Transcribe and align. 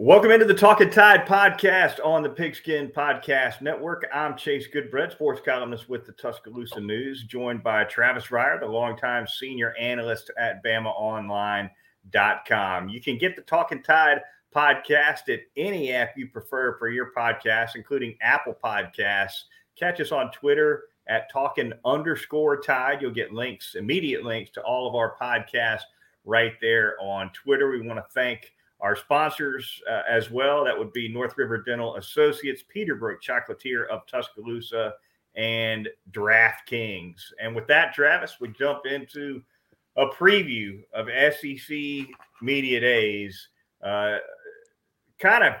Welcome 0.00 0.30
into 0.30 0.44
the 0.44 0.54
Talking 0.54 0.90
Tide 0.90 1.26
podcast 1.26 1.98
on 2.04 2.22
the 2.22 2.28
Pigskin 2.28 2.86
Podcast 2.86 3.60
Network. 3.60 4.06
I'm 4.14 4.36
Chase 4.36 4.68
Goodbread, 4.72 5.10
sports 5.10 5.40
columnist 5.44 5.88
with 5.88 6.06
the 6.06 6.12
Tuscaloosa 6.12 6.80
News, 6.80 7.24
joined 7.24 7.64
by 7.64 7.82
Travis 7.82 8.26
Reier, 8.26 8.60
the 8.60 8.66
longtime 8.66 9.26
senior 9.26 9.74
analyst 9.74 10.30
at 10.38 10.62
BamaOnline.com. 10.62 12.88
You 12.88 13.00
can 13.00 13.18
get 13.18 13.34
the 13.34 13.42
Talking 13.42 13.82
Tide 13.82 14.20
podcast 14.54 15.34
at 15.34 15.40
any 15.56 15.92
app 15.92 16.16
you 16.16 16.28
prefer 16.28 16.78
for 16.78 16.90
your 16.90 17.10
podcast, 17.10 17.70
including 17.74 18.16
Apple 18.22 18.54
Podcasts. 18.62 19.46
Catch 19.74 20.00
us 20.00 20.12
on 20.12 20.30
Twitter 20.30 20.84
at 21.08 21.28
talking 21.28 21.72
underscore 21.84 22.60
tide. 22.60 23.02
You'll 23.02 23.10
get 23.10 23.32
links, 23.32 23.74
immediate 23.74 24.22
links 24.22 24.52
to 24.52 24.62
all 24.62 24.88
of 24.88 24.94
our 24.94 25.16
podcasts 25.20 25.82
right 26.24 26.54
there 26.60 26.94
on 27.00 27.32
Twitter. 27.32 27.68
We 27.68 27.80
want 27.80 27.98
to 27.98 28.06
thank 28.14 28.52
our 28.80 28.96
sponsors 28.96 29.80
uh, 29.90 30.02
as 30.08 30.30
well. 30.30 30.64
That 30.64 30.78
would 30.78 30.92
be 30.92 31.08
North 31.08 31.36
River 31.36 31.62
Dental 31.62 31.96
Associates, 31.96 32.62
Peterbrooke 32.74 33.20
Chocolatier 33.20 33.88
of 33.88 34.06
Tuscaloosa, 34.06 34.94
and 35.34 35.88
DraftKings. 36.10 37.20
And 37.40 37.54
with 37.54 37.66
that, 37.68 37.94
Travis, 37.94 38.36
we 38.40 38.48
jump 38.48 38.86
into 38.86 39.42
a 39.96 40.06
preview 40.06 40.82
of 40.92 41.08
SEC 41.08 42.06
Media 42.42 42.80
Days, 42.80 43.48
uh, 43.84 44.18
kind 45.18 45.44
of 45.44 45.54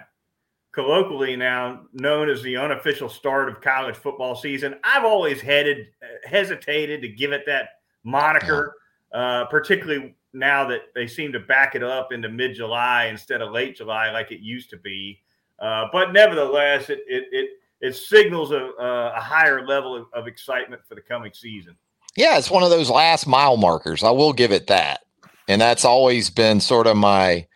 colloquially 0.72 1.34
now 1.34 1.82
known 1.92 2.28
as 2.28 2.42
the 2.42 2.56
unofficial 2.56 3.08
start 3.08 3.48
of 3.48 3.60
college 3.60 3.96
football 3.96 4.36
season. 4.36 4.76
I've 4.84 5.04
always 5.04 5.40
headed, 5.40 5.88
hesitated 6.24 7.02
to 7.02 7.08
give 7.08 7.32
it 7.32 7.44
that 7.46 7.70
moniker, 8.04 8.74
uh, 9.12 9.46
particularly 9.46 10.14
now 10.32 10.66
that 10.68 10.82
they 10.94 11.06
seem 11.06 11.32
to 11.32 11.40
back 11.40 11.74
it 11.74 11.82
up 11.82 12.12
into 12.12 12.28
mid 12.28 12.54
July 12.54 13.06
instead 13.06 13.40
of 13.42 13.52
late 13.52 13.76
July 13.76 14.10
like 14.10 14.30
it 14.30 14.40
used 14.40 14.70
to 14.70 14.76
be. 14.76 15.20
Uh, 15.58 15.86
but 15.92 16.12
nevertheless, 16.12 16.90
it 16.90 17.00
it 17.06 17.24
it, 17.32 17.50
it 17.80 17.96
signals 17.96 18.52
a, 18.52 18.70
a 18.78 19.20
higher 19.20 19.66
level 19.66 19.96
of, 19.96 20.06
of, 20.12 20.26
excitement 20.26 20.82
for 20.88 20.94
the 20.94 21.00
coming 21.00 21.32
season. 21.32 21.76
Yeah, 22.16 22.38
it's 22.38 22.50
one 22.50 22.62
of 22.62 22.70
those 22.70 22.90
last 22.90 23.26
mile 23.26 23.56
markers. 23.56 24.02
I 24.02 24.10
will 24.10 24.32
give 24.32 24.52
it 24.52 24.66
that, 24.68 25.00
and 25.48 25.60
that's 25.60 25.84
always 25.84 26.30
been 26.30 26.60
sort 26.60 26.86
of 26.86 26.96
my 26.96 27.46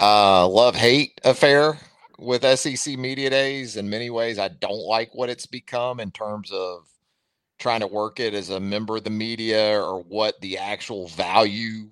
uh, 0.00 0.46
love 0.48 0.76
hate 0.76 1.20
affair 1.24 1.78
with 2.18 2.44
SEC 2.58 2.98
media 2.98 3.30
days. 3.30 3.76
In 3.76 3.90
many 3.90 4.10
ways, 4.10 4.38
I 4.38 4.48
don't 4.48 4.86
like 4.86 5.14
what 5.14 5.28
it's 5.28 5.46
become 5.46 6.00
in 6.00 6.10
terms 6.10 6.50
of 6.52 6.86
trying 7.58 7.80
to 7.80 7.86
work 7.86 8.20
it 8.20 8.34
as 8.34 8.50
a 8.50 8.60
member 8.60 8.96
of 8.96 9.04
the 9.04 9.10
media 9.10 9.80
or 9.80 10.02
what 10.02 10.40
the 10.40 10.58
actual 10.58 11.08
value 11.08 11.88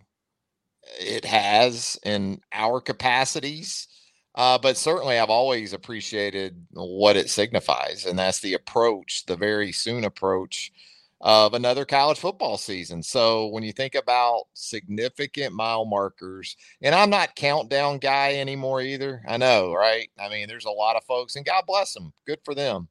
it 0.98 1.24
has 1.24 1.98
in 2.04 2.40
our 2.52 2.80
capacities. 2.80 3.88
Uh, 4.34 4.58
but 4.58 4.76
certainly, 4.76 5.18
I've 5.18 5.30
always 5.30 5.72
appreciated 5.72 6.66
what 6.72 7.16
it 7.16 7.30
signifies, 7.30 8.04
and 8.04 8.18
that's 8.18 8.40
the 8.40 8.54
approach, 8.54 9.24
the 9.26 9.36
very 9.36 9.70
soon 9.70 10.04
approach 10.04 10.72
of 11.20 11.54
another 11.54 11.84
college 11.84 12.18
football 12.18 12.58
season. 12.58 13.02
So 13.02 13.46
when 13.46 13.62
you 13.62 13.72
think 13.72 13.94
about 13.94 14.44
significant 14.52 15.54
mile 15.54 15.84
markers, 15.84 16.56
and 16.82 16.94
I'm 16.94 17.10
not 17.10 17.36
countdown 17.36 17.98
guy 17.98 18.34
anymore 18.34 18.82
either. 18.82 19.22
I 19.26 19.36
know, 19.36 19.72
right? 19.72 20.10
I 20.18 20.28
mean, 20.28 20.48
there's 20.48 20.66
a 20.66 20.70
lot 20.70 20.96
of 20.96 21.04
folks, 21.04 21.36
and 21.36 21.46
God 21.46 21.62
bless 21.66 21.94
them, 21.94 22.12
good 22.26 22.40
for 22.44 22.54
them, 22.56 22.88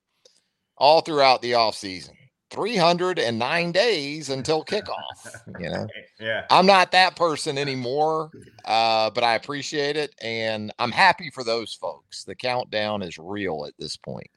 all 0.77 1.01
throughout 1.01 1.41
the 1.41 1.55
off 1.55 1.75
season 1.75 2.15
309 2.53 3.71
days 3.71 4.29
until 4.29 4.63
kickoff. 4.63 5.27
You 5.59 5.69
know, 5.69 5.87
yeah, 6.19 6.45
I'm 6.49 6.65
not 6.65 6.91
that 6.91 7.15
person 7.15 7.57
anymore, 7.57 8.31
uh, 8.65 9.09
but 9.09 9.23
I 9.23 9.35
appreciate 9.35 9.97
it, 9.97 10.15
and 10.21 10.71
I'm 10.79 10.91
happy 10.91 11.29
for 11.29 11.43
those 11.43 11.73
folks. 11.73 12.23
The 12.23 12.35
countdown 12.35 13.01
is 13.01 13.17
real 13.17 13.65
at 13.67 13.73
this 13.77 13.97
point. 13.97 14.29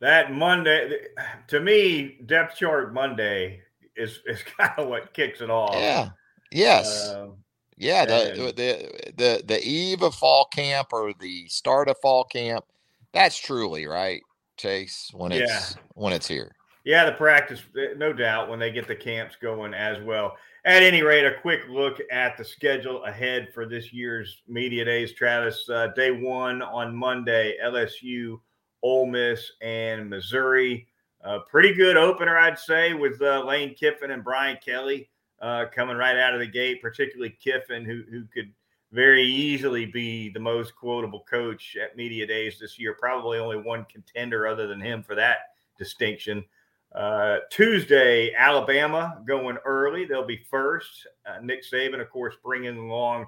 That 0.00 0.32
Monday, 0.32 0.98
to 1.48 1.60
me, 1.60 2.18
depth 2.26 2.56
chart 2.56 2.92
Monday 2.92 3.60
is 3.96 4.20
is 4.26 4.42
kind 4.58 4.72
of 4.76 4.88
what 4.88 5.14
kicks 5.14 5.40
it 5.40 5.50
off. 5.50 5.74
Yeah. 5.74 6.10
Yes. 6.52 7.08
Uh, 7.10 7.28
yeah. 7.76 8.04
The, 8.04 8.52
the 8.54 9.12
the 9.16 9.42
the 9.44 9.66
eve 9.66 10.02
of 10.02 10.14
fall 10.14 10.46
camp 10.46 10.88
or 10.92 11.12
the 11.18 11.48
start 11.48 11.88
of 11.88 11.96
fall 12.02 12.24
camp. 12.24 12.64
That's 13.12 13.38
truly 13.38 13.86
right, 13.86 14.22
Chase. 14.56 15.10
When 15.14 15.32
it's 15.32 15.50
yeah. 15.50 15.82
when 15.94 16.12
it's 16.12 16.28
here. 16.28 16.54
Yeah, 16.84 17.06
the 17.06 17.12
practice, 17.12 17.62
eh, 17.78 17.94
no 17.96 18.12
doubt, 18.12 18.50
when 18.50 18.58
they 18.58 18.70
get 18.70 18.86
the 18.86 18.94
camps 18.94 19.36
going 19.40 19.72
as 19.72 20.02
well. 20.04 20.36
At 20.66 20.82
any 20.82 21.02
rate, 21.02 21.24
a 21.26 21.40
quick 21.40 21.62
look 21.68 21.98
at 22.10 22.36
the 22.36 22.44
schedule 22.44 23.04
ahead 23.04 23.48
for 23.52 23.66
this 23.66 23.92
year's 23.92 24.42
media 24.46 24.84
days. 24.84 25.12
Travis, 25.12 25.68
uh, 25.68 25.88
day 25.96 26.10
one 26.10 26.62
on 26.62 26.94
Monday, 26.94 27.56
LSU, 27.62 28.38
Ole 28.82 29.06
Miss, 29.06 29.52
and 29.62 30.08
Missouri. 30.08 30.86
Uh, 31.22 31.38
pretty 31.50 31.72
good 31.72 31.96
opener, 31.96 32.36
I'd 32.36 32.58
say, 32.58 32.92
with 32.92 33.20
uh, 33.22 33.42
Lane 33.44 33.74
Kiffin 33.74 34.10
and 34.10 34.22
Brian 34.22 34.58
Kelly 34.62 35.08
uh, 35.40 35.66
coming 35.74 35.96
right 35.96 36.16
out 36.18 36.34
of 36.34 36.40
the 36.40 36.46
gate, 36.46 36.82
particularly 36.82 37.36
Kiffin, 37.42 37.84
who 37.84 38.02
who 38.10 38.24
could 38.26 38.52
very 38.92 39.24
easily 39.24 39.86
be 39.86 40.28
the 40.28 40.40
most 40.40 40.76
quotable 40.76 41.24
coach 41.28 41.76
at 41.82 41.96
media 41.96 42.26
days 42.26 42.58
this 42.58 42.78
year. 42.78 42.94
Probably 42.98 43.38
only 43.38 43.56
one 43.58 43.86
contender 43.90 44.46
other 44.46 44.66
than 44.66 44.80
him 44.80 45.02
for 45.02 45.14
that 45.14 45.38
distinction. 45.78 46.44
Uh, 46.94 47.38
Tuesday, 47.50 48.32
Alabama 48.34 49.20
going 49.26 49.56
early. 49.64 50.04
They'll 50.04 50.26
be 50.26 50.44
first. 50.48 51.06
Uh, 51.26 51.40
Nick 51.42 51.64
Saban, 51.64 52.00
of 52.00 52.08
course, 52.10 52.36
bringing 52.42 52.76
along 52.76 53.26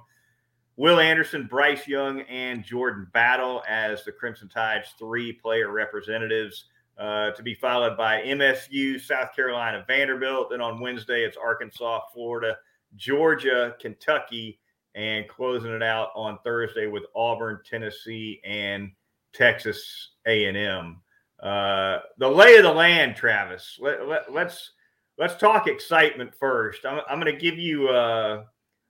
Will 0.77 1.00
Anderson, 1.00 1.47
Bryce 1.47 1.88
Young, 1.88 2.21
and 2.22 2.62
Jordan 2.62 3.09
Battle 3.12 3.65
as 3.69 4.05
the 4.05 4.12
Crimson 4.12 4.49
Tide's 4.49 4.94
three 4.99 5.32
player 5.32 5.71
representatives. 5.71 6.66
Uh, 6.99 7.31
to 7.32 7.43
be 7.43 7.55
followed 7.55 7.94
by 7.94 8.22
MSU, 8.22 8.99
South 8.99 9.34
Carolina, 9.37 9.84
Vanderbilt. 9.87 10.49
Then 10.50 10.62
on 10.62 10.81
Wednesday, 10.81 11.25
it's 11.25 11.37
Arkansas, 11.37 12.00
Florida, 12.15 12.56
Georgia, 12.94 13.75
Kentucky, 13.78 14.59
and 14.94 15.28
closing 15.28 15.72
it 15.72 15.82
out 15.82 16.09
on 16.16 16.38
Thursday 16.43 16.87
with 16.87 17.03
Auburn, 17.15 17.60
Tennessee, 17.69 18.41
and 18.44 18.93
Texas 19.34 20.12
A&M. 20.26 21.03
Uh, 21.43 21.99
the 22.19 22.29
lay 22.29 22.57
of 22.57 22.63
the 22.63 22.73
land, 22.73 23.17
Travis. 23.17 23.79
Let, 23.81 24.07
let, 24.09 24.33
let's 24.33 24.73
let's 25.19 25.37
talk 25.37 25.67
excitement 25.67 26.35
first. 26.35 26.85
I'm, 26.87 27.01
I'm 27.09 27.21
going 27.21 27.33
to 27.33 27.41
give 27.41 27.59
you. 27.59 27.89
Uh, 27.89 28.45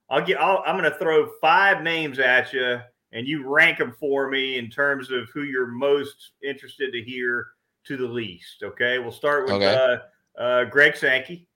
I'll 0.09 0.25
get. 0.25 0.39
i 0.39 0.69
am 0.69 0.77
going 0.77 0.91
to 0.91 0.97
throw 0.97 1.29
five 1.41 1.83
names 1.83 2.19
at 2.19 2.53
you, 2.53 2.79
and 3.11 3.27
you 3.27 3.47
rank 3.47 3.77
them 3.77 3.93
for 3.99 4.29
me 4.29 4.57
in 4.57 4.69
terms 4.69 5.11
of 5.11 5.27
who 5.33 5.43
you're 5.43 5.67
most 5.67 6.31
interested 6.43 6.93
to 6.93 7.01
hear 7.01 7.47
to 7.85 7.97
the 7.97 8.05
least. 8.05 8.63
Okay, 8.63 8.99
we'll 8.99 9.11
start 9.11 9.45
with 9.45 9.55
okay. 9.55 9.99
uh, 10.37 10.41
uh, 10.41 10.65
Greg 10.65 10.95
Sankey. 10.95 11.47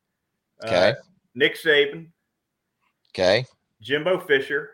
Uh, 0.64 0.68
okay. 0.68 0.94
Nick 1.36 1.56
Saban. 1.56 2.08
Okay. 3.14 3.46
Jimbo 3.82 4.20
Fisher. 4.20 4.72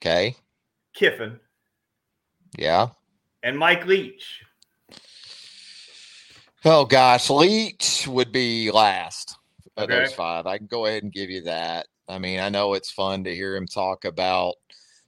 Okay. 0.00 0.34
Kiffin. 0.94 1.38
Yeah. 2.58 2.88
And 3.42 3.58
Mike 3.58 3.86
Leach. 3.86 4.42
Oh 6.64 6.84
gosh, 6.84 7.28
Leach 7.28 8.06
would 8.06 8.30
be 8.30 8.70
last 8.70 9.36
of 9.76 9.84
okay. 9.84 10.00
those 10.00 10.14
five. 10.14 10.46
I 10.46 10.58
can 10.58 10.66
go 10.66 10.86
ahead 10.86 11.02
and 11.02 11.12
give 11.12 11.30
you 11.30 11.42
that. 11.42 11.86
I 12.08 12.18
mean, 12.18 12.38
I 12.40 12.50
know 12.50 12.74
it's 12.74 12.90
fun 12.90 13.24
to 13.24 13.34
hear 13.34 13.56
him 13.56 13.66
talk 13.66 14.04
about 14.04 14.54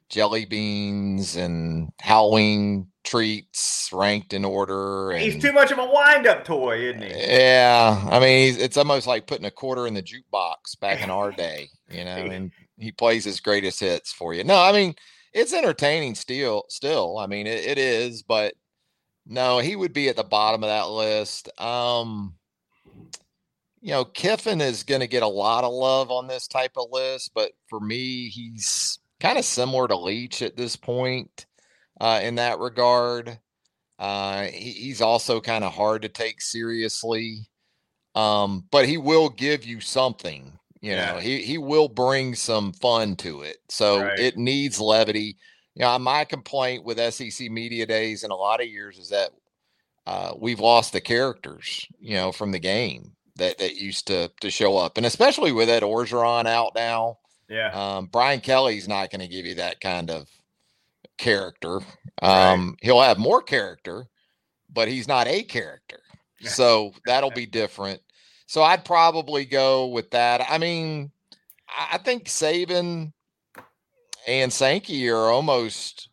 jelly 0.09 0.45
beans 0.45 1.37
and 1.37 1.91
Halloween 2.01 2.89
treats 3.05 3.91
ranked 3.93 4.33
in 4.33 4.45
order. 4.45 5.13
And, 5.13 5.23
he's 5.23 5.41
too 5.41 5.53
much 5.53 5.71
of 5.71 5.79
a 5.79 5.85
wind-up 5.85 6.45
toy, 6.45 6.79
isn't 6.89 7.03
he? 7.03 7.11
Yeah, 7.11 8.05
I 8.11 8.19
mean, 8.19 8.57
it's 8.59 8.77
almost 8.77 9.07
like 9.07 9.27
putting 9.27 9.47
a 9.47 9.51
quarter 9.51 9.87
in 9.87 9.95
the 9.95 10.03
jukebox 10.03 10.81
back 10.81 11.03
in 11.03 11.11
our 11.11 11.31
day, 11.31 11.69
you 11.91 12.05
know. 12.05 12.17
And 12.31 12.51
he 12.79 12.91
plays 12.91 13.25
his 13.25 13.39
greatest 13.41 13.79
hits 13.79 14.13
for 14.13 14.35
you. 14.35 14.43
No, 14.43 14.61
I 14.61 14.73
mean, 14.73 14.95
it's 15.33 15.53
entertaining 15.53 16.17
still. 16.17 16.65
Still, 16.69 17.19
I 17.19 17.27
mean, 17.27 17.47
it, 17.47 17.65
it 17.65 17.79
is, 17.79 18.23
but 18.23 18.55
no, 19.27 19.59
he 19.59 19.77
would 19.77 19.93
be 19.93 20.09
at 20.09 20.17
the 20.17 20.25
bottom 20.25 20.63
of 20.63 20.69
that 20.69 20.91
list. 20.91 21.49
Um, 21.61 22.35
you 23.81 23.91
know, 23.91 24.05
Kiffin 24.05 24.61
is 24.61 24.83
going 24.83 25.01
to 25.01 25.07
get 25.07 25.23
a 25.23 25.29
lot 25.29 25.65
of 25.65 25.73
love 25.73 26.11
on 26.11 26.27
this 26.27 26.49
type 26.49 26.73
of 26.77 26.89
list, 26.91 27.33
but 27.35 27.53
for 27.69 27.81
me, 27.81 28.29
he's 28.29 28.99
kind 29.21 29.39
of 29.39 29.45
similar 29.45 29.89
to 29.89 29.97
Leach 29.97 30.43
at 30.43 30.57
this 30.57 30.77
point 30.77 31.47
uh, 32.01 32.21
in 32.23 32.37
that 32.37 32.59
regard. 32.59 33.39
Uh, 33.99 34.45
he, 34.45 34.71
he's 34.71 35.01
also 35.01 35.41
kind 35.41 35.65
of 35.65 35.73
hard 35.73 36.03
to 36.03 36.09
take 36.09 36.41
seriously, 36.41 37.47
um, 38.15 38.65
but 38.71 38.87
he 38.87 38.97
will 38.97 39.29
give 39.29 39.65
you 39.65 39.81
something. 39.81 40.59
You 40.81 40.93
yeah. 40.93 41.13
know, 41.13 41.19
he 41.19 41.43
he 41.43 41.57
will 41.57 41.89
bring 41.89 42.35
some 42.35 42.73
fun 42.75 43.17
to 43.17 43.43
it. 43.43 43.57
So 43.71 44.03
right. 44.03 44.19
it 44.19 44.37
needs 44.37 44.81
levity. 44.81 45.37
You 45.75 45.83
know, 45.83 45.99
my 45.99 46.25
complaint 46.25 46.85
with 46.85 47.01
SEC 47.13 47.51
media 47.51 47.87
days 47.87 48.23
in 48.23 48.31
a 48.31 48.37
lot 48.37 48.61
of 48.61 48.69
years 48.69 48.99
is 48.99 49.09
that 49.09 49.31
uh, 50.07 50.33
we've 50.39 50.61
lost 50.61 50.93
the 50.93 51.01
characters. 51.01 51.87
You 51.99 52.15
know, 52.15 52.33
from 52.33 52.53
the 52.53 52.59
game 52.59 53.13
that 53.37 53.59
that 53.59 53.77
used 53.77 54.07
to 54.09 54.31
to 54.41 54.51
show 54.51 54.77
up, 54.77 54.97
and 54.97 55.07
especially 55.07 55.53
with 55.53 55.69
Ed 55.69 55.83
Orgeron 55.83 56.47
out 56.47 56.75
now. 56.75 57.19
Yeah, 57.49 57.71
um, 57.73 58.07
Brian 58.07 58.41
Kelly's 58.41 58.89
not 58.89 59.11
going 59.11 59.21
to 59.21 59.29
give 59.29 59.45
you 59.45 59.57
that 59.57 59.81
kind 59.81 60.11
of 60.11 60.29
character. 61.19 61.81
Um, 62.23 62.69
right. 62.69 62.75
He'll 62.83 63.03
have 63.03 63.19
more 63.19 63.43
character, 63.43 64.07
but 64.73 64.89
he's 64.89 65.09
not 65.09 65.27
a 65.27 65.43
character. 65.43 65.99
So 66.47 66.93
that'll 67.07 67.31
be 67.31 67.47
different. 67.47 68.03
So 68.45 68.63
I'd 68.63 68.85
probably 68.85 69.47
go 69.47 69.87
with 69.87 70.11
that. 70.11 70.45
I 70.47 70.59
mean, 70.59 71.11
I 71.91 71.97
think 71.97 72.27
Saban 72.27 73.15
and 74.27 74.53
Sankey 74.53 75.09
are 75.09 75.31
almost 75.31 76.09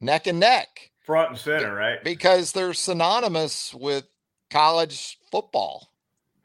neck 0.00 0.26
and 0.26 0.40
neck, 0.40 0.90
front 1.04 1.30
and 1.30 1.38
center, 1.38 1.74
right? 1.74 2.02
Because 2.02 2.52
they're 2.52 2.74
synonymous 2.74 3.74
with 3.74 4.04
college 4.50 5.18
football 5.30 5.90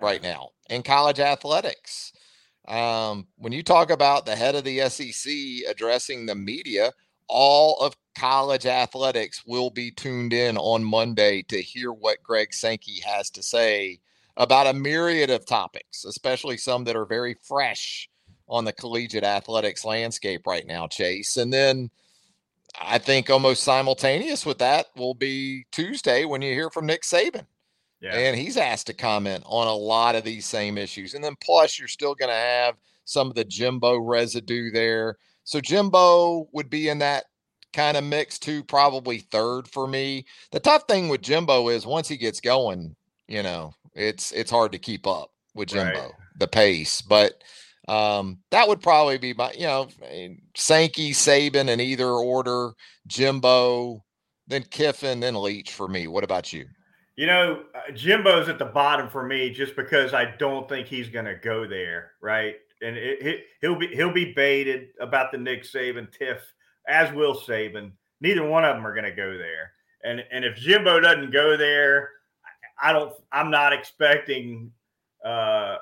right 0.01 0.21
now 0.21 0.49
and 0.69 0.85
college 0.85 1.19
athletics. 1.19 2.13
Um, 2.67 3.27
when 3.37 3.51
you 3.51 3.63
talk 3.63 3.89
about 3.89 4.25
the 4.25 4.35
head 4.35 4.55
of 4.55 4.63
the 4.63 4.87
SEC 4.89 5.69
addressing 5.69 6.25
the 6.25 6.35
media, 6.35 6.91
all 7.27 7.77
of 7.77 7.95
college 8.17 8.65
athletics 8.65 9.43
will 9.45 9.69
be 9.69 9.91
tuned 9.91 10.33
in 10.33 10.57
on 10.57 10.83
Monday 10.83 11.43
to 11.43 11.61
hear 11.61 11.91
what 11.91 12.23
Greg 12.23 12.53
Sankey 12.53 13.01
has 13.05 13.29
to 13.31 13.43
say 13.43 13.99
about 14.37 14.67
a 14.67 14.73
myriad 14.73 15.29
of 15.29 15.45
topics, 15.45 16.05
especially 16.05 16.57
some 16.57 16.83
that 16.85 16.95
are 16.95 17.05
very 17.05 17.35
fresh 17.43 18.08
on 18.49 18.65
the 18.65 18.73
collegiate 18.73 19.23
athletics 19.23 19.85
landscape 19.85 20.47
right 20.47 20.65
now, 20.65 20.87
Chase. 20.87 21.37
And 21.37 21.53
then 21.53 21.89
I 22.79 22.97
think 22.97 23.29
almost 23.29 23.63
simultaneous 23.63 24.45
with 24.45 24.57
that 24.59 24.87
will 24.95 25.13
be 25.13 25.65
Tuesday 25.71 26.25
when 26.25 26.41
you 26.41 26.53
hear 26.53 26.69
from 26.69 26.85
Nick 26.85 27.03
Saban. 27.03 27.45
Yeah. 28.01 28.15
And 28.15 28.37
he's 28.37 28.57
asked 28.57 28.87
to 28.87 28.93
comment 28.93 29.43
on 29.45 29.67
a 29.67 29.73
lot 29.73 30.15
of 30.15 30.23
these 30.23 30.45
same 30.45 30.77
issues. 30.77 31.13
And 31.13 31.23
then 31.23 31.35
plus, 31.41 31.77
you're 31.77 31.87
still 31.87 32.15
going 32.15 32.29
to 32.29 32.35
have 32.35 32.75
some 33.05 33.27
of 33.27 33.35
the 33.35 33.43
Jimbo 33.43 33.97
residue 33.99 34.71
there. 34.71 35.17
So 35.43 35.59
Jimbo 35.59 36.47
would 36.53 36.69
be 36.69 36.89
in 36.89 36.99
that 36.99 37.25
kind 37.73 37.97
of 37.97 38.03
mix 38.03 38.39
too, 38.39 38.63
probably 38.63 39.19
third 39.19 39.67
for 39.67 39.87
me. 39.87 40.25
The 40.51 40.59
tough 40.59 40.83
thing 40.87 41.09
with 41.09 41.21
Jimbo 41.21 41.69
is 41.69 41.85
once 41.85 42.07
he 42.07 42.17
gets 42.17 42.39
going, 42.39 42.95
you 43.27 43.43
know, 43.43 43.73
it's 43.95 44.31
it's 44.31 44.51
hard 44.51 44.71
to 44.71 44.79
keep 44.79 45.05
up 45.05 45.31
with 45.53 45.69
Jimbo, 45.69 45.99
right. 45.99 46.11
the 46.37 46.47
pace. 46.47 47.01
But 47.01 47.43
um, 47.89 48.37
that 48.51 48.67
would 48.67 48.81
probably 48.81 49.17
be 49.17 49.33
my, 49.33 49.51
you 49.53 49.65
know, 49.65 49.87
Sankey, 50.55 51.11
Saban 51.11 51.69
in 51.69 51.79
either 51.79 52.07
order, 52.07 52.73
Jimbo, 53.07 54.03
then 54.47 54.61
Kiffin, 54.69 55.19
then 55.19 55.41
Leach 55.41 55.71
for 55.71 55.87
me. 55.87 56.05
What 56.05 56.23
about 56.23 56.53
you? 56.53 56.67
You 57.15 57.25
know, 57.25 57.63
uh, 57.73 57.91
Jimbo's 57.93 58.47
at 58.47 58.59
the 58.59 58.65
bottom 58.65 59.09
for 59.09 59.25
me 59.25 59.49
just 59.49 59.75
because 59.75 60.13
I 60.13 60.35
don't 60.37 60.69
think 60.69 60.87
he's 60.87 61.09
going 61.09 61.25
to 61.25 61.33
go 61.35 61.67
there, 61.67 62.11
right? 62.21 62.57
And 62.83 62.95
it, 62.95 63.25
it, 63.25 63.45
he'll 63.59 63.75
be 63.75 63.87
he'll 63.87 64.13
be 64.13 64.33
baited 64.33 64.89
about 65.01 65.31
the 65.31 65.39
Nick 65.39 65.63
Saban 65.63 66.15
tiff, 66.15 66.41
as 66.87 67.11
will 67.11 67.35
Saban. 67.35 67.91
Neither 68.21 68.47
one 68.47 68.65
of 68.65 68.75
them 68.75 68.85
are 68.85 68.93
going 68.93 69.09
to 69.09 69.11
go 69.11 69.35
there. 69.35 69.71
And 70.03 70.23
and 70.31 70.45
if 70.45 70.57
Jimbo 70.57 70.99
doesn't 71.01 71.31
go 71.31 71.57
there, 71.57 72.11
I 72.81 72.93
don't. 72.93 73.13
I'm 73.33 73.51
not 73.51 73.73
expecting 73.73 74.71
uh, 75.25 75.77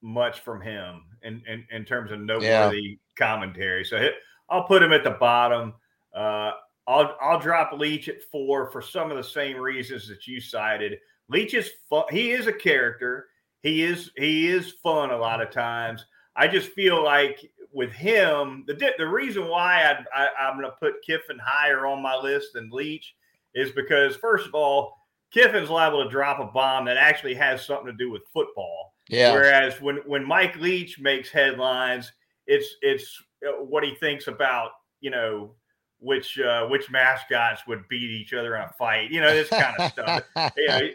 much 0.00 0.40
from 0.40 0.62
him 0.62 1.02
in 1.22 1.42
in, 1.46 1.64
in 1.70 1.84
terms 1.84 2.12
of 2.12 2.20
noteworthy 2.20 2.80
yeah. 2.82 2.94
commentary. 3.16 3.84
So 3.84 4.08
I'll 4.48 4.64
put 4.64 4.82
him 4.82 4.92
at 4.92 5.04
the 5.04 5.10
bottom. 5.10 5.74
Uh, 6.14 6.52
I'll 6.86 7.16
I'll 7.20 7.40
drop 7.40 7.72
Leach 7.72 8.08
at 8.08 8.22
four 8.22 8.70
for 8.70 8.80
some 8.80 9.10
of 9.10 9.16
the 9.16 9.24
same 9.24 9.58
reasons 9.58 10.08
that 10.08 10.26
you 10.26 10.40
cited. 10.40 10.98
Leach 11.28 11.54
is 11.54 11.70
fun. 11.88 12.04
He 12.10 12.30
is 12.30 12.46
a 12.46 12.52
character. 12.52 13.26
He 13.62 13.82
is 13.82 14.10
he 14.16 14.48
is 14.48 14.72
fun 14.82 15.10
a 15.10 15.18
lot 15.18 15.42
of 15.42 15.50
times. 15.50 16.04
I 16.36 16.48
just 16.48 16.70
feel 16.70 17.02
like 17.02 17.50
with 17.72 17.92
him, 17.92 18.64
the 18.66 18.92
the 18.96 19.06
reason 19.06 19.48
why 19.48 19.82
I, 20.14 20.28
I, 20.38 20.48
am 20.48 20.58
going 20.58 20.70
to 20.70 20.76
put 20.80 21.02
Kiffin 21.04 21.38
higher 21.38 21.86
on 21.86 22.02
my 22.02 22.16
list 22.16 22.54
than 22.54 22.70
Leach 22.70 23.14
is 23.54 23.70
because 23.72 24.16
first 24.16 24.46
of 24.46 24.54
all, 24.54 24.96
Kiffin's 25.32 25.68
liable 25.70 26.04
to 26.04 26.10
drop 26.10 26.40
a 26.40 26.50
bomb 26.52 26.86
that 26.86 26.96
actually 26.96 27.34
has 27.34 27.64
something 27.64 27.86
to 27.86 27.92
do 27.92 28.10
with 28.10 28.22
football. 28.32 28.87
Yeah. 29.08 29.32
Whereas 29.32 29.80
when 29.80 29.96
when 30.06 30.24
Mike 30.24 30.56
Leach 30.56 30.98
makes 30.98 31.30
headlines, 31.30 32.12
it's 32.46 32.76
it's 32.82 33.22
uh, 33.46 33.62
what 33.64 33.84
he 33.84 33.94
thinks 33.94 34.26
about 34.26 34.72
you 35.00 35.10
know 35.10 35.54
which 36.00 36.38
uh, 36.38 36.66
which 36.66 36.90
mascots 36.90 37.62
would 37.66 37.86
beat 37.88 38.10
each 38.10 38.32
other 38.32 38.56
in 38.56 38.62
a 38.62 38.72
fight. 38.78 39.10
You 39.10 39.20
know, 39.20 39.32
this 39.32 39.48
kind 39.48 39.74
of 39.78 39.90
stuff. 39.92 40.22
you 40.56 40.68
know, 40.68 40.88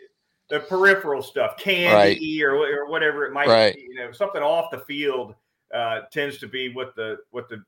the 0.50 0.60
peripheral 0.62 1.22
stuff, 1.22 1.58
candy 1.58 2.44
right. 2.44 2.50
or, 2.50 2.84
or 2.84 2.90
whatever 2.90 3.26
it 3.26 3.34
might 3.34 3.48
right. 3.48 3.76
be. 3.76 3.82
You 3.82 3.96
know, 3.96 4.12
something 4.12 4.42
off 4.42 4.72
the 4.72 4.80
field 4.80 5.36
uh, 5.74 6.02
tends 6.12 6.38
to 6.40 6.48
be 6.48 6.74
what 6.74 6.96
the 6.96 7.18
what 7.32 7.50
the 7.50 7.64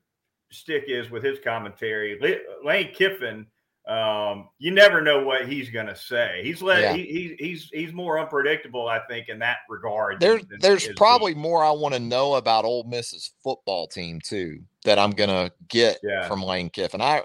stick 0.50 0.84
is 0.86 1.10
with 1.10 1.22
his 1.22 1.38
commentary. 1.40 2.18
Lane 2.64 2.92
Kiffin, 2.94 3.46
um, 3.86 4.48
you 4.58 4.72
never 4.72 5.00
know 5.00 5.22
what 5.22 5.48
he's 5.48 5.70
going 5.70 5.86
to 5.86 5.94
say. 5.94 6.40
He's 6.42 6.60
let 6.60 6.80
yeah. 6.80 6.94
he, 6.94 7.36
he's 7.38 7.70
he's 7.72 7.92
more 7.92 8.18
unpredictable, 8.18 8.88
I 8.88 8.98
think, 9.08 9.28
in 9.28 9.38
that 9.38 9.58
regard. 9.68 10.18
There's 10.18 10.44
than, 10.46 10.58
there's 10.60 10.88
probably 10.96 11.34
more 11.34 11.62
I 11.62 11.70
want 11.70 11.94
to 11.94 12.00
know 12.00 12.34
about 12.34 12.64
Ole 12.64 12.84
Miss's 12.84 13.32
football 13.44 13.86
team 13.86 14.20
too 14.20 14.60
that 14.84 14.98
I'm 14.98 15.12
going 15.12 15.30
to 15.30 15.52
get 15.68 15.98
yeah. 16.02 16.26
from 16.26 16.42
Lane 16.42 16.68
Kiffin. 16.68 17.00
I 17.00 17.22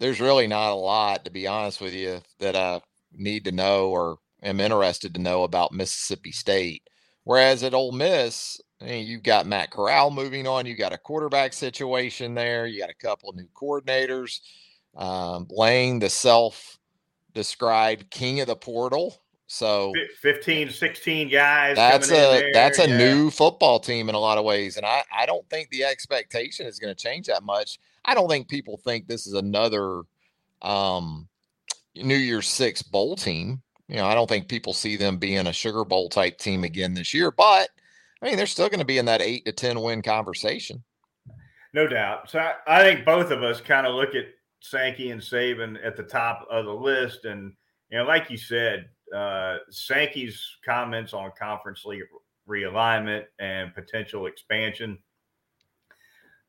there's 0.00 0.20
really 0.20 0.48
not 0.48 0.72
a 0.72 0.74
lot, 0.74 1.24
to 1.24 1.30
be 1.30 1.46
honest 1.46 1.80
with 1.80 1.94
you, 1.94 2.20
that 2.40 2.56
I 2.56 2.80
need 3.12 3.44
to 3.44 3.52
know 3.52 3.90
or 3.90 4.18
am 4.42 4.58
interested 4.58 5.14
to 5.14 5.20
know 5.20 5.44
about 5.44 5.72
Mississippi 5.72 6.32
State. 6.32 6.82
Whereas 7.24 7.62
at 7.62 7.74
Ole 7.74 7.92
Miss, 7.92 8.60
I 8.80 8.86
mean, 8.86 9.06
you've 9.06 9.22
got 9.22 9.46
Matt 9.46 9.70
Corral 9.70 10.10
moving 10.10 10.48
on. 10.48 10.66
You 10.66 10.74
got 10.74 10.94
a 10.94 10.98
quarterback 10.98 11.52
situation 11.52 12.34
there. 12.34 12.66
You 12.66 12.80
got 12.80 12.90
a 12.90 12.94
couple 12.94 13.30
of 13.30 13.36
new 13.36 13.46
coordinators. 13.54 14.40
Um, 14.96 15.46
Lane, 15.50 15.98
the 15.98 16.10
self-described 16.10 18.10
king 18.10 18.40
of 18.40 18.46
the 18.46 18.56
portal, 18.56 19.20
so 19.52 19.92
15, 20.22 20.70
16 20.70 21.28
guys. 21.28 21.74
That's 21.74 22.08
a 22.12 22.52
that's 22.52 22.78
a 22.78 22.88
yeah. 22.88 22.96
new 22.96 23.30
football 23.30 23.80
team 23.80 24.08
in 24.08 24.14
a 24.14 24.18
lot 24.18 24.38
of 24.38 24.44
ways. 24.44 24.76
And 24.76 24.86
I, 24.86 25.02
I 25.12 25.26
don't 25.26 25.44
think 25.50 25.70
the 25.70 25.82
expectation 25.82 26.66
is 26.66 26.78
going 26.78 26.94
to 26.94 27.02
change 27.02 27.26
that 27.26 27.42
much. 27.42 27.80
I 28.04 28.14
don't 28.14 28.28
think 28.28 28.48
people 28.48 28.76
think 28.76 29.08
this 29.08 29.26
is 29.26 29.34
another 29.34 30.02
um, 30.62 31.26
New 31.96 32.16
Year's 32.16 32.46
Six 32.46 32.80
bowl 32.80 33.16
team. 33.16 33.60
You 33.88 33.96
know, 33.96 34.06
I 34.06 34.14
don't 34.14 34.28
think 34.28 34.46
people 34.46 34.72
see 34.72 34.96
them 34.96 35.16
being 35.16 35.48
a 35.48 35.52
Sugar 35.52 35.84
Bowl 35.84 36.08
type 36.08 36.38
team 36.38 36.62
again 36.62 36.94
this 36.94 37.12
year, 37.12 37.32
but 37.32 37.70
I 38.22 38.26
mean, 38.26 38.36
they're 38.36 38.46
still 38.46 38.68
going 38.68 38.78
to 38.78 38.86
be 38.86 38.98
in 38.98 39.06
that 39.06 39.20
eight 39.20 39.46
to 39.46 39.52
10 39.52 39.80
win 39.80 40.00
conversation. 40.00 40.84
No 41.72 41.88
doubt. 41.88 42.30
So 42.30 42.38
I, 42.38 42.54
I 42.68 42.82
think 42.84 43.04
both 43.04 43.32
of 43.32 43.42
us 43.42 43.60
kind 43.60 43.84
of 43.84 43.96
look 43.96 44.14
at 44.14 44.26
Sankey 44.60 45.10
and 45.10 45.20
Saban 45.20 45.76
at 45.84 45.96
the 45.96 46.02
top 46.02 46.46
of 46.50 46.66
the 46.66 46.74
list. 46.74 47.24
And, 47.24 47.52
you 47.90 47.98
know, 47.98 48.04
like 48.04 48.30
you 48.30 48.36
said, 48.36 48.88
uh, 49.14 49.58
Sankey's 49.70 50.40
comments 50.64 51.12
on 51.12 51.32
conference 51.38 51.84
league 51.84 52.02
realignment 52.48 53.24
and 53.38 53.74
potential 53.74 54.26
expansion. 54.26 54.98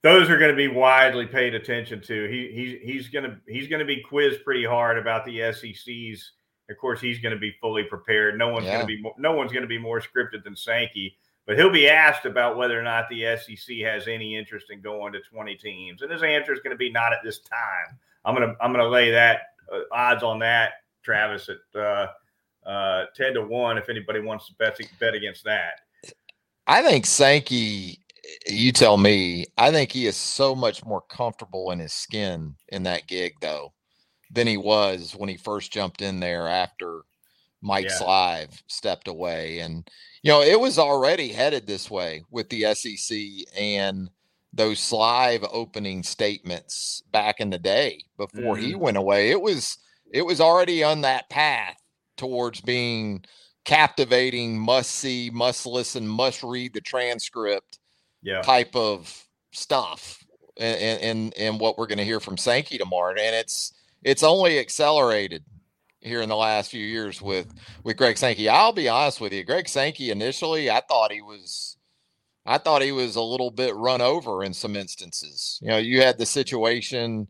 Those 0.04 0.30
are 0.30 0.38
going 0.38 0.52
to 0.52 0.58
be 0.58 0.68
widely 0.68 1.28
paid 1.28 1.54
attention 1.54 2.02
to. 2.02 2.28
He, 2.28 2.80
he 2.84 2.92
he's 2.92 3.10
going 3.10 3.24
to 3.24 3.38
he's 3.48 3.68
going 3.68 3.80
to 3.80 3.86
be 3.86 4.02
quizzed 4.02 4.44
pretty 4.44 4.66
hard 4.66 4.98
about 4.98 5.26
the 5.26 5.52
SEC's. 5.54 6.32
Of 6.70 6.78
course, 6.78 7.02
he's 7.02 7.20
going 7.20 7.34
to 7.34 7.40
be 7.40 7.54
fully 7.62 7.84
prepared. 7.84 8.38
No 8.38 8.50
one's 8.50 8.66
yeah. 8.66 8.78
going 8.78 8.88
to 8.88 8.96
be 8.96 9.02
more, 9.02 9.14
no 9.20 9.34
one's 9.34 9.52
going 9.52 9.64
to 9.64 9.68
be 9.68 9.78
more 9.78 10.02
scripted 10.02 10.44
than 10.44 10.56
Sankey, 10.56 11.18
but 11.46 11.58
he'll 11.58 11.72
be 11.72 11.90
asked 11.90 12.26
about 12.26 12.58
whether 12.58 12.80
or 12.80 12.84
not 12.84 13.10
the 13.10 13.36
SEC 13.38 13.78
has 13.78 14.08
any 14.08 14.36
interest 14.36 14.68
in 14.70 14.82
going 14.82 15.14
to 15.14 15.20
20 15.22 15.56
teams, 15.56 16.02
and 16.02 16.12
his 16.12 16.24
answer 16.24 16.54
is 16.54 16.60
going 16.60 16.72
to 16.72 16.78
be 16.78 16.92
not 16.92 17.14
at 17.14 17.20
this 17.24 17.40
time. 17.40 17.98
I'm 18.24 18.36
gonna 18.36 18.54
I'm 18.62 18.72
gonna 18.72 18.88
lay 18.88 19.12
that 19.12 19.42
uh, 19.72 19.80
odds 19.92 20.24
on 20.24 20.40
that, 20.40 20.74
Travis, 21.04 21.50
at 21.50 21.80
uh, 21.80 22.08
uh, 22.66 23.06
10 23.16 23.34
to 23.36 23.42
1 23.44 23.78
if 23.78 23.90
anybody 23.90 24.20
wants 24.20 24.48
to 24.48 24.54
bet, 24.56 24.80
bet 25.00 25.14
against 25.14 25.44
that. 25.46 25.74
I 26.68 26.84
think 26.84 27.06
Sankey, 27.06 28.00
you 28.48 28.72
tell 28.72 28.98
me, 28.98 29.48
I 29.58 29.72
think 29.72 29.92
he 29.92 30.06
is 30.06 30.16
so 30.16 30.54
much 30.56 30.86
more 30.86 31.02
comfortable 31.02 31.72
in 31.72 31.80
his 31.80 31.94
skin 31.94 32.56
in 32.70 32.84
that 32.84 33.08
gig, 33.08 33.34
though, 33.42 33.74
than 34.32 34.48
he 34.48 34.58
was 34.58 35.14
when 35.18 35.30
he 35.30 35.38
first 35.38 35.74
jumped 35.74 36.02
in 36.02 36.20
there 36.20 36.48
after 36.48 37.02
Mike 37.62 37.86
Yeah. 37.86 37.98
Slive 37.98 38.64
stepped 38.68 39.08
away. 39.08 39.60
And, 39.60 39.90
you 40.24 40.32
know, 40.32 40.42
it 40.42 40.60
was 40.60 40.78
already 40.78 41.30
headed 41.30 41.68
this 41.68 41.90
way 41.90 42.24
with 42.30 42.50
the 42.50 42.74
SEC 42.74 43.18
and 43.58 44.10
those 44.54 44.80
Slive 44.80 45.48
opening 45.52 46.04
statements 46.04 47.04
back 47.12 47.40
in 47.40 47.50
the 47.50 47.60
day 47.60 48.04
before 48.18 48.58
he 48.58 48.72
mm-hmm. 48.72 48.82
went 48.82 48.98
away. 48.98 49.32
It 49.32 49.42
was 49.42 49.78
it 50.12 50.26
was 50.26 50.42
already 50.42 50.84
on 50.84 51.02
that 51.02 51.30
path 51.30 51.78
towards 52.18 52.60
being 52.60 53.24
captivating, 53.64 54.60
must 54.60 54.92
see, 54.92 55.30
must 55.32 55.66
listen, 55.66 56.08
must 56.08 56.44
read 56.44 56.74
the 56.74 56.82
transcript 56.82 57.80
Yeah. 58.22 58.42
type 58.42 58.76
of 58.76 59.26
stuff 59.54 60.24
and 60.58 61.02
and 61.02 61.34
and 61.38 61.60
what 61.60 61.78
we're 61.78 61.88
going 61.88 61.98
to 61.98 62.06
hear 62.06 62.20
from 62.20 62.38
Sankey 62.38 62.78
tomorrow 62.78 63.12
and 63.12 63.36
it's 63.36 63.74
it's 64.04 64.24
only 64.24 64.60
accelerated 64.60 65.44
here 66.02 66.22
in 66.22 66.30
the 66.30 66.36
last 66.36 66.72
few 66.72 66.86
years 66.86 67.22
with 67.22 67.54
with 67.84 67.98
Greg 67.98 68.18
Sankey. 68.18 68.50
I'll 68.50 68.74
be 68.74 68.90
honest 68.90 69.22
with 69.22 69.34
you, 69.34 69.44
Greg 69.44 69.68
Sankey 69.70 70.12
initially 70.12 70.70
I 70.70 70.82
thought 70.82 71.12
he 71.12 71.22
was 71.22 71.78
I 72.46 72.58
thought 72.58 72.82
he 72.82 72.92
was 72.92 73.16
a 73.16 73.22
little 73.22 73.52
bit 73.52 73.76
run 73.76 74.02
over 74.02 74.44
in 74.44 74.54
some 74.54 74.76
instances. 74.76 75.60
You 75.62 75.70
know, 75.70 75.78
you 75.78 76.02
had 76.02 76.18
the 76.18 76.26
situation 76.26 77.28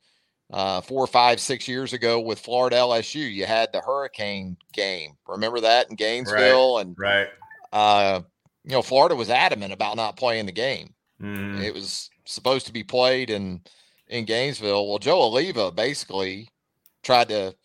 uh, 0.53 0.81
four, 0.81 1.07
five, 1.07 1.39
six 1.39 1.67
years 1.67 1.93
ago 1.93 2.19
with 2.19 2.39
Florida 2.39 2.75
LSU. 2.77 3.31
You 3.33 3.45
had 3.45 3.71
the 3.71 3.79
hurricane 3.81 4.57
game. 4.73 5.11
Remember 5.27 5.59
that 5.61 5.89
in 5.89 5.95
Gainesville? 5.95 6.79
And 6.79 6.95
Right. 6.97 7.27
uh, 7.71 8.21
you 8.63 8.71
know, 8.71 8.81
Florida 8.81 9.15
was 9.15 9.29
adamant 9.29 9.73
about 9.73 9.95
not 9.97 10.17
playing 10.17 10.45
the 10.45 10.51
game. 10.51 10.93
Mhm. 11.21 11.61
It 11.63 11.73
was 11.73 12.09
supposed 12.25 12.65
to 12.67 12.73
be 12.73 12.83
played 12.83 13.29
in 13.29 13.61
in 14.07 14.25
Gainesville. 14.25 14.87
Well, 14.89 14.99
Joe 14.99 15.19
Alleva 15.29 15.73
basically 15.73 16.49
tried 17.03 17.29
to 17.29 17.55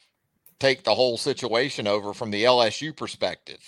take 0.61 0.85
the 0.85 0.95
whole 0.95 1.17
situation 1.19 1.87
over 1.87 2.15
from 2.15 2.31
the 2.31 2.45
LSU 2.45 2.97
perspective 2.97 3.61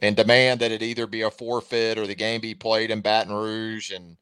and 0.00 0.16
demand 0.16 0.60
that 0.60 0.72
it 0.72 0.82
either 0.82 1.06
be 1.06 1.22
a 1.22 1.30
forfeit 1.30 1.98
or 1.98 2.06
the 2.06 2.14
game 2.14 2.40
be 2.40 2.54
played 2.54 2.90
in 2.90 3.00
Baton 3.00 3.34
Rouge. 3.34 3.90
And 3.92 4.16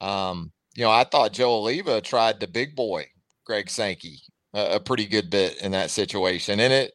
um, 0.00 0.52
you 0.74 0.84
know, 0.84 0.90
I 0.90 1.04
thought 1.04 1.32
Joe 1.32 1.62
Alleva 1.62 2.02
tried 2.02 2.40
the 2.40 2.46
big 2.48 2.76
boy 2.76 3.06
Greg 3.44 3.70
Sankey 3.70 4.20
a, 4.54 4.76
a 4.76 4.80
pretty 4.80 5.06
good 5.06 5.30
bit 5.30 5.60
in 5.62 5.72
that 5.72 5.90
situation, 5.90 6.60
and 6.60 6.72
it 6.72 6.94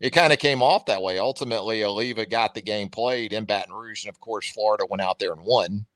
it 0.00 0.10
kind 0.10 0.32
of 0.32 0.38
came 0.38 0.62
off 0.62 0.86
that 0.86 1.02
way. 1.02 1.18
Ultimately, 1.18 1.80
Alleva 1.80 2.28
got 2.28 2.54
the 2.54 2.62
game 2.62 2.88
played 2.88 3.32
in 3.32 3.44
Baton 3.44 3.74
Rouge, 3.74 4.04
and 4.04 4.10
of 4.10 4.20
course, 4.20 4.50
Florida 4.50 4.84
went 4.88 5.02
out 5.02 5.18
there 5.18 5.32
and 5.32 5.42
won 5.44 5.86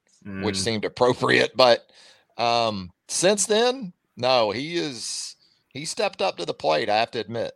which 0.40 0.56
Mhm. 0.56 0.58
seemed 0.58 0.84
appropriate. 0.84 1.52
But 1.56 1.90
um, 2.36 2.90
since 3.08 3.46
then, 3.46 3.92
no, 4.16 4.50
he 4.50 4.76
is 4.76 5.36
he 5.68 5.84
stepped 5.84 6.22
up 6.22 6.36
to 6.38 6.44
the 6.44 6.54
plate. 6.54 6.88
I 6.88 6.98
have 6.98 7.10
to 7.12 7.20
admit. 7.20 7.52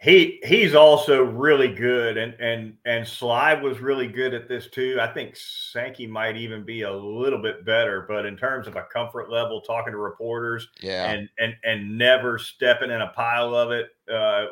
He 0.00 0.40
he's 0.44 0.74
also 0.74 1.22
really 1.22 1.68
good 1.68 2.16
and 2.16 2.32
and 2.40 2.74
and 2.86 3.04
Slive 3.04 3.60
was 3.60 3.80
really 3.80 4.08
good 4.08 4.32
at 4.32 4.48
this 4.48 4.68
too. 4.68 4.96
I 4.98 5.06
think 5.08 5.36
Sankey 5.36 6.06
might 6.06 6.38
even 6.38 6.64
be 6.64 6.82
a 6.82 6.92
little 6.92 7.40
bit 7.40 7.66
better, 7.66 8.06
but 8.08 8.24
in 8.24 8.34
terms 8.34 8.66
of 8.66 8.76
a 8.76 8.86
comfort 8.90 9.30
level, 9.30 9.60
talking 9.60 9.92
to 9.92 9.98
reporters 9.98 10.66
Yeah, 10.80 11.10
and 11.10 11.28
and 11.38 11.54
and 11.64 11.98
never 11.98 12.38
stepping 12.38 12.90
in 12.90 13.02
a 13.02 13.08
pile 13.08 13.54
of 13.54 13.72
it 13.72 13.88
uh, 14.10 14.46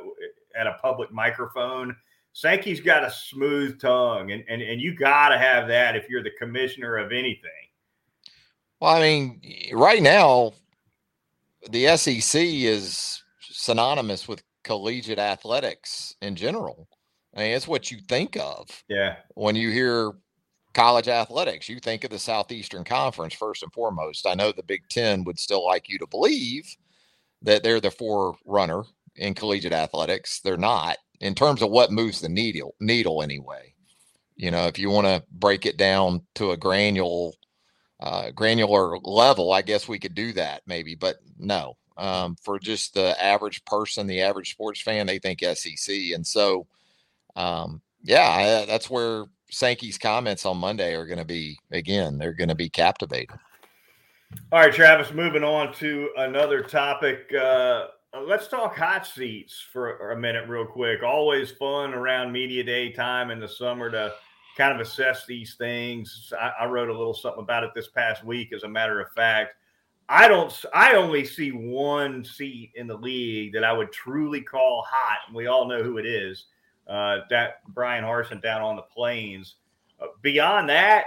at 0.55 0.67
a 0.67 0.77
public 0.83 1.11
microphone. 1.11 1.97
Sankey's 2.35 2.83
got 2.83 3.03
a 3.03 3.11
smooth 3.11 3.81
tongue, 3.81 4.33
and 4.33 4.45
and 4.51 4.61
and 4.61 4.83
you 4.83 4.95
got 4.95 5.31
to 5.31 5.39
have 5.39 5.67
that 5.69 5.97
if 5.97 6.11
you're 6.11 6.23
the 6.23 6.31
commissioner 6.39 6.99
of 6.99 7.11
anything. 7.11 7.51
well, 8.81 8.95
I 8.95 9.01
mean, 9.01 9.41
right 9.73 10.03
now, 10.03 10.53
the 11.71 11.97
SEC 11.97 12.43
is 12.43 13.23
synonymous 13.41 14.29
with 14.29 14.43
collegiate 14.65 15.19
athletics 15.19 16.15
in 16.23 16.37
general. 16.37 16.89
I 17.37 17.41
mean, 17.41 17.53
it's 17.53 17.69
what 17.69 17.91
you 17.91 17.99
think 18.09 18.37
of 18.37 18.69
Yeah, 18.89 19.17
when 19.35 19.57
you 19.57 19.71
hear 19.71 20.13
college 20.75 21.09
athletics. 21.09 21.69
You 21.69 21.81
think 21.81 22.05
of 22.05 22.11
the 22.11 22.19
Southeastern 22.19 22.85
Conference 22.85 23.35
first 23.35 23.63
and 23.63 23.73
foremost. 23.73 24.27
I 24.27 24.35
know 24.35 24.53
the 24.53 24.63
Big 24.63 24.83
Ten 24.89 25.25
would 25.25 25.39
still 25.39 25.65
like 25.65 25.89
you 25.89 25.99
to 25.99 26.07
believe 26.07 26.65
that 27.43 27.63
they're 27.63 27.81
the 27.81 27.91
forerunner 27.91 28.85
in 29.17 29.35
collegiate 29.35 29.73
athletics. 29.73 30.41
They're 30.41 30.57
not 30.57 30.97
in 31.21 31.35
terms 31.35 31.63
of 31.63 31.71
what 31.71 31.91
moves 31.91 32.21
the 32.21 32.29
needle. 32.29 32.75
Needle 32.81 33.23
anyway. 33.23 33.75
You 34.37 34.51
know, 34.51 34.67
if 34.67 34.79
you 34.79 34.91
want 34.91 35.07
to 35.07 35.25
break 35.33 35.67
it 35.67 35.77
down 35.77 36.23
to 36.37 36.53
a 36.53 36.57
granular, 36.57 37.33
uh, 38.01 38.31
granular 38.31 38.99
level, 38.99 39.53
I 39.53 39.63
guess 39.63 39.89
we 39.89 39.99
could 39.99 40.15
do 40.15 40.33
that 40.35 40.63
maybe. 40.67 40.95
But 40.95 41.17
no, 41.39 41.77
um, 41.99 42.37
for 42.43 42.59
just 42.59 42.95
the 42.95 43.23
average 43.23 43.65
person, 43.65 44.07
the 44.07 44.23
average 44.23 44.53
sports 44.53 44.81
fan, 44.81 45.07
they 45.07 45.19
think 45.19 45.41
SEC, 45.41 45.95
and 46.15 46.27
so 46.27 46.67
um, 47.37 47.83
yeah, 48.03 48.29
I, 48.29 48.65
that's 48.67 48.89
where 48.89 49.25
Sankey's 49.51 49.99
comments 49.99 50.47
on 50.47 50.57
Monday 50.59 50.95
are 50.95 51.07
going 51.07 51.19
to 51.19 51.25
be. 51.25 51.59
Again, 51.71 52.19
they're 52.19 52.33
going 52.33 52.49
to 52.49 52.55
be 52.55 52.69
captivating. 52.69 53.39
All 54.53 54.61
right, 54.61 54.73
Travis, 54.73 55.13
moving 55.13 55.45
on 55.45 55.73
to 55.75 56.11
another 56.17 56.63
topic. 56.63 57.33
Uh, 57.35 57.87
let's 58.27 58.49
talk 58.49 58.77
hot 58.77 59.07
seats 59.07 59.65
for 59.73 60.11
a 60.11 60.17
minute, 60.19 60.49
real 60.49 60.67
quick. 60.67 61.03
Always 61.03 61.51
fun 61.53 61.95
around 61.95 62.33
Media 62.33 62.63
Day 62.63 62.93
time 62.93 63.31
in 63.31 63.41
the 63.41 63.49
summer 63.49 63.91
to 63.91 64.13
kind 64.57 64.75
of 64.75 64.87
assess 64.87 65.25
these 65.27 65.55
things. 65.55 66.33
I, 66.39 66.53
I 66.61 66.67
wrote 66.67 66.91
a 66.91 66.97
little 66.97 67.15
something 67.15 67.43
about 67.43 67.65
it 67.65 67.71
this 67.75 67.89
past 67.89 68.25
week, 68.25 68.53
as 68.53 68.65
a 68.65 68.69
matter 68.69 69.01
of 69.01 69.11
fact. 69.13 69.55
I 70.09 70.27
don't. 70.27 70.53
I 70.73 70.95
only 70.95 71.25
see 71.25 71.51
one 71.51 72.25
seat 72.25 72.73
in 72.75 72.87
the 72.87 72.97
league 72.97 73.53
that 73.53 73.65
I 73.65 73.73
would 73.73 73.93
truly 73.93 74.41
call 74.41 74.85
hot, 74.89 75.19
and 75.27 75.37
we 75.37 75.47
all 75.47 75.69
know 75.69 75.83
who 75.83 75.99
it 75.99 76.07
is. 76.07 76.47
Uh, 76.87 77.19
that 77.29 77.63
Bryan 77.75 78.05
Harsin 78.05 78.41
down 78.41 78.63
on 78.63 78.77
the 78.77 78.83
plains. 78.83 79.57
Uh, 80.01 80.07
beyond 80.23 80.71
that, 80.71 81.07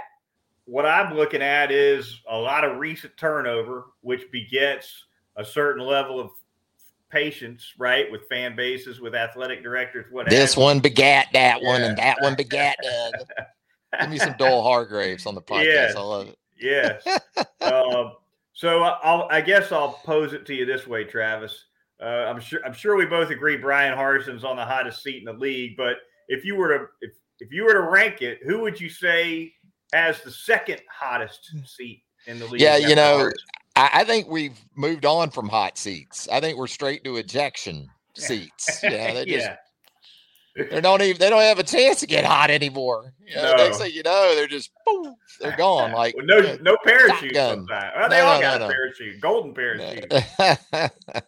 what 0.66 0.86
I'm 0.86 1.14
looking 1.14 1.42
at 1.42 1.72
is 1.72 2.20
a 2.30 2.36
lot 2.36 2.64
of 2.64 2.78
recent 2.78 3.16
turnover, 3.16 3.86
which 4.02 4.30
begets 4.30 5.06
a 5.36 5.44
certain 5.44 5.84
level 5.84 6.20
of 6.20 6.30
patience, 7.10 7.72
right, 7.78 8.10
with 8.12 8.28
fan 8.28 8.54
bases, 8.54 9.00
with 9.00 9.14
athletic 9.14 9.64
directors. 9.64 10.06
What 10.12 10.30
This 10.30 10.56
one 10.56 10.78
begat 10.78 11.26
that 11.32 11.60
one, 11.62 11.82
and 11.82 11.96
that 11.98 12.18
one 12.20 12.36
begat 12.36 12.76
that. 12.82 13.48
Give 14.00 14.10
me 14.10 14.18
some 14.18 14.34
Dole 14.38 14.62
Hargraves 14.62 15.26
on 15.26 15.34
the 15.34 15.42
podcast. 15.42 15.96
I 15.96 16.00
love 16.00 16.28
it. 16.28 16.38
Yes. 16.58 17.04
um, 17.60 18.12
so 18.62 18.84
I'll, 18.84 19.26
I 19.28 19.40
guess 19.40 19.72
I'll 19.72 19.94
pose 20.04 20.32
it 20.34 20.46
to 20.46 20.54
you 20.54 20.64
this 20.64 20.86
way, 20.86 21.02
Travis. 21.02 21.64
Uh, 22.00 22.30
I'm 22.30 22.38
sure 22.38 22.64
I'm 22.64 22.72
sure 22.72 22.94
we 22.94 23.06
both 23.06 23.30
agree 23.30 23.56
Bryan 23.56 23.98
Harsin's 23.98 24.44
on 24.44 24.54
the 24.54 24.64
hottest 24.64 25.02
seat 25.02 25.18
in 25.18 25.24
the 25.24 25.32
league. 25.32 25.76
But 25.76 25.96
if 26.28 26.44
you 26.44 26.54
were 26.54 26.78
to 26.78 26.84
if, 27.00 27.10
if 27.40 27.52
you 27.52 27.64
were 27.64 27.72
to 27.72 27.80
rank 27.80 28.22
it, 28.22 28.38
who 28.46 28.60
would 28.60 28.80
you 28.80 28.88
say 28.88 29.52
has 29.92 30.20
the 30.20 30.30
second 30.30 30.80
hottest 30.88 31.50
seat 31.66 32.04
in 32.28 32.38
the 32.38 32.46
league? 32.46 32.60
Yeah, 32.60 32.76
you 32.76 32.94
know, 32.94 33.18
Harsin? 33.18 33.32
I, 33.74 33.90
I 33.94 34.04
think 34.04 34.28
we've 34.28 34.60
moved 34.76 35.06
on 35.06 35.30
from 35.30 35.48
hot 35.48 35.76
seats. 35.76 36.28
I 36.30 36.38
think 36.38 36.56
we're 36.56 36.68
straight 36.68 37.02
to 37.02 37.16
ejection 37.16 37.88
seats. 38.14 38.78
Yeah, 38.84 39.12
they 39.12 39.24
just 39.24 39.44
yeah. 39.44 39.56
They 40.54 40.80
don't 40.80 41.00
even 41.02 41.18
they 41.18 41.30
don't 41.30 41.40
have 41.42 41.58
a 41.58 41.62
chance 41.62 42.00
to 42.00 42.06
get 42.06 42.24
hot 42.24 42.50
anymore. 42.50 43.14
You 43.26 43.36
know, 43.36 43.52
No. 43.52 43.64
next 43.64 43.78
thing 43.78 43.92
you 43.92 44.02
know, 44.02 44.34
they're 44.34 44.46
just 44.46 44.70
boom, 44.84 45.14
they're 45.40 45.56
gone. 45.56 45.92
Like 45.94 46.14
Well, 46.16 46.26
no, 46.26 46.56
no 46.60 46.76
parachute. 46.84 47.32
Well, 47.34 47.64
they 48.10 48.16
No, 48.16 48.26
all 48.26 48.34
no, 48.36 48.40
got 48.40 48.60
no, 48.60 48.66
a 48.66 48.70
parachute, 48.70 49.20
golden 49.20 49.54
parachute. 49.54 50.12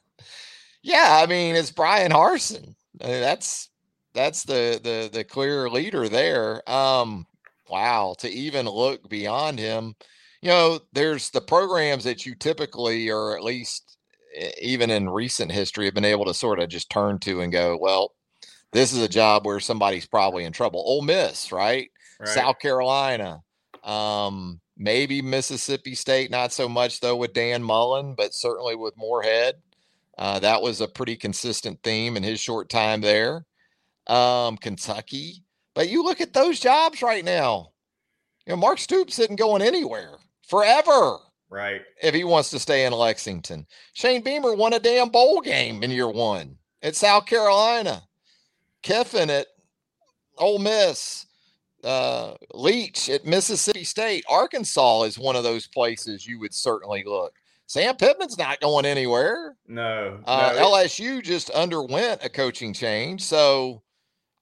yeah, 0.83 1.19
I 1.23 1.27
mean 1.27 1.57
it's 1.57 1.71
Bryan 1.71 2.13
Harsin. 2.13 2.75
I 3.01 3.07
mean, 3.07 3.21
that's 3.21 3.71
that's 4.13 4.45
the 4.45 4.81
the 4.83 5.11
the 5.13 5.25
clear 5.25 5.69
leader 5.71 6.09
there. 6.09 6.69
Um, 6.71 7.27
wow, 7.69 8.15
to 8.19 8.29
even 8.29 8.67
look 8.67 9.09
beyond 9.09 9.59
him, 9.59 9.95
you 10.43 10.49
know, 10.51 10.81
there's 10.93 11.31
the 11.31 11.41
programs 11.41 12.05
that 12.05 12.27
you 12.27 12.35
typically, 12.35 13.11
or 13.11 13.37
at 13.37 13.43
least 13.43 13.97
even 14.61 14.91
in 14.91 15.09
recent 15.09 15.51
history, 15.51 15.87
have 15.87 15.95
been 15.95 16.05
able 16.05 16.27
to 16.27 16.35
sort 16.35 16.61
of 16.61 16.69
just 16.69 16.91
turn 16.91 17.19
to 17.21 17.41
and 17.41 17.51
go, 17.53 17.79
well, 17.81 18.13
this 18.75 18.93
is 18.93 19.01
a 19.01 19.09
job 19.09 19.47
where 19.47 19.61
somebody's 19.61 20.05
probably 20.05 20.45
in 20.45 20.53
trouble. 20.53 20.83
Ole 20.85 21.03
Miss, 21.03 21.53
right? 21.53 21.91
Right? 22.19 22.29
South 22.29 22.59
Carolina, 22.59 23.41
um, 23.85 24.61
maybe 24.77 25.23
Mississippi 25.23 25.95
State, 25.95 26.31
not 26.31 26.53
so 26.53 26.69
much 26.69 27.01
though 27.01 27.17
with 27.17 27.33
Dan 27.33 27.63
Mullen, 27.63 28.15
but 28.17 28.35
certainly 28.35 28.75
with 28.75 28.97
Moorhead. 28.97 29.55
Uh, 30.19 30.41
that 30.41 30.61
was 30.61 30.81
a 30.81 30.89
pretty 30.89 31.17
consistent 31.17 31.81
theme 31.83 32.17
in 32.17 32.23
his 32.23 32.41
short 32.41 32.69
time 32.69 33.01
there. 33.01 33.47
Um, 34.09 34.57
Kentucky, 34.57 35.45
but 35.75 35.89
you 35.89 36.03
look 36.03 36.21
at 36.21 36.33
those 36.33 36.61
jobs 36.61 37.01
right 37.01 37.25
now. 37.25 37.71
You 38.47 38.53
know, 38.53 38.57
Mark 38.57 38.79
Stoops 38.79 39.19
isn't 39.19 39.37
going 39.37 39.63
anywhere 39.63 40.19
forever 40.47 41.19
right. 41.49 41.81
if 42.03 42.15
he 42.15 42.25
wants 42.25 42.51
to 42.51 42.59
stay 42.59 42.85
in 42.85 42.93
Lexington. 42.93 43.67
Shane 43.95 44.23
Beamer 44.23 44.55
won 44.55 44.75
a 44.75 44.81
damn 44.81 45.09
bowl 45.09 45.41
game 45.41 45.83
in 45.83 45.91
year 45.91 46.11
one 46.11 46.59
at 46.83 46.97
South 46.97 47.25
Carolina. 47.25 48.03
Kiffin 48.85 49.31
at 49.31 49.49
Ole 50.39 50.59
Miss. 50.59 51.27
Uh, 51.83 52.35
Leach 52.55 53.11
at 53.11 53.27
Mississippi 53.27 53.85
State. 53.85 54.25
Arkansas 54.31 55.03
is 55.03 55.19
one 55.19 55.37
of 55.37 55.43
those 55.43 55.67
places 55.67 56.27
you 56.27 56.39
would 56.41 56.55
certainly 56.55 57.05
look. 57.05 57.35
Sam 57.67 57.97
Pittman's 57.97 58.39
not 58.39 58.61
going 58.61 58.87
anywhere. 58.87 59.57
No. 59.67 60.19
Uh, 60.27 60.55
no, 60.57 60.71
LSU 60.71 61.23
just 61.23 61.51
underwent 61.51 62.25
a 62.25 62.31
coaching 62.31 62.73
change. 62.73 63.23
So 63.23 63.83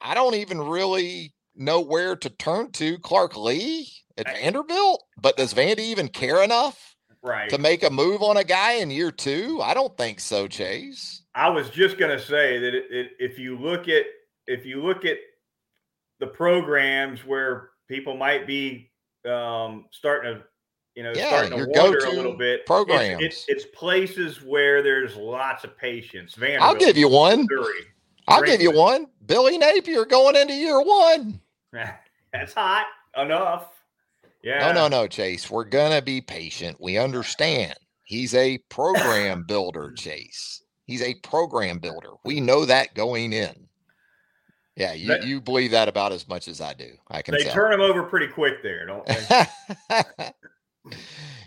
I 0.00 0.14
don't 0.14 0.37
even 0.37 0.61
really 0.61 1.32
know 1.56 1.80
where 1.80 2.14
to 2.14 2.30
turn 2.30 2.70
to. 2.72 2.99
Clark 2.99 3.37
Lea 3.37 3.88
at 4.16 4.26
Vanderbilt, 4.26 5.02
but 5.20 5.37
does 5.37 5.54
Vandy 5.54 5.80
even 5.80 6.08
care 6.08 6.42
enough 6.42 6.94
right 7.22 7.49
to 7.49 7.58
make 7.58 7.82
a 7.82 7.90
move 7.90 8.22
on 8.22 8.37
a 8.37 8.44
guy 8.44 8.75
in 8.75 8.90
year 8.90 9.11
two? 9.11 9.61
I 9.62 9.75
don't 9.75 9.96
think 9.96 10.20
so, 10.20 10.46
Chase. 10.46 11.22
I 11.34 11.49
was 11.49 11.70
just 11.70 11.99
going 11.99 12.16
to 12.16 12.25
say 12.25 12.58
that 12.58 12.75
it, 12.75 12.84
it, 12.90 13.11
if 13.18 13.38
you 13.38 13.58
look 13.58 13.88
at 13.88 14.04
if 14.46 14.64
you 14.66 14.82
look 14.82 15.04
at 15.04 15.18
the 16.20 16.26
programs 16.26 17.25
where 17.26 17.70
people 17.88 18.16
might 18.16 18.46
be 18.46 18.90
um, 19.28 19.87
starting 19.90 20.34
to 20.34 20.42
you 20.94 21.02
know, 21.02 21.12
Yeah, 21.14 21.28
starting 21.28 21.56
your 21.56 21.66
to 21.66 21.80
wonder 21.80 21.99
a 22.04 22.11
little 22.11 22.37
bit. 22.37 22.61
It's- 22.61 22.66
programs. 22.66 23.22
It's, 23.22 23.44
it's, 23.49 23.64
places 23.66 24.42
where 24.42 24.82
there's 24.82 25.16
lots 25.16 25.64
of 25.64 25.76
patience. 25.78 26.34
Vanderbilt, 26.34 26.62
I'll 26.70 26.78
give 26.78 26.96
you 26.96 27.08
one. 27.08 27.46
Missouri. 27.50 27.87
I'll 28.28 28.42
give 28.42 28.61
you 28.61 28.70
one. 28.70 29.06
Billy 29.26 29.58
Napier 29.58 30.04
going 30.04 30.37
into 30.37 30.54
year 30.54 30.80
one. 30.80 31.40
That's 32.32 32.52
hot 32.52 32.87
enough. 33.16 33.68
Yeah. 34.42 34.72
No, 34.72 34.72
no, 34.72 34.88
no, 34.88 35.06
Chase. 35.06 35.50
We're 35.50 35.64
gonna 35.64 36.02
be 36.02 36.20
patient. 36.20 36.76
We 36.80 36.99
understand. 36.99 37.75
He's 38.04 38.34
a 38.34 38.58
program 38.68 39.44
builder, 39.49 39.92
Chase. 39.92 40.62
He's 40.87 41.02
a 41.02 41.14
program 41.16 41.78
builder. 41.78 42.11
We 42.25 42.40
know 42.40 42.64
that 42.64 42.94
going 42.94 43.32
in. 43.32 43.68
Yeah, 44.76 44.93
you, 44.95 45.09
That- 45.09 45.26
you 45.26 45.41
believe 45.41 45.71
that 45.73 45.88
about 45.88 46.12
as 46.12 46.26
much 46.29 46.49
as 46.49 46.61
I 46.61 46.73
do. 46.75 46.93
I 47.09 47.23
can 47.23 47.35
They 47.35 47.45
tell. 47.45 47.55
turn 47.55 47.71
them 47.73 47.81
over 47.81 48.02
pretty 48.05 48.29
quick 48.29 48.62
there, 48.62 48.87
don't 48.87 49.05
they? 49.07 49.45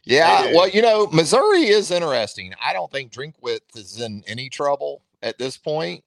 yeah, 0.04 0.44
They 0.44 0.54
well, 0.54 0.68
you 0.70 0.82
know, 0.82 1.08
Missouri 1.08 1.66
is 1.68 1.90
interesting. 1.92 2.54
I 2.64 2.74
don't 2.74 2.92
think 2.92 3.12
Drinkwitz 3.12 3.76
is 3.76 4.00
in 4.00 4.24
any 4.28 4.50
trouble 4.50 5.02
at 5.24 5.38
this 5.40 5.58
point. 5.58 6.04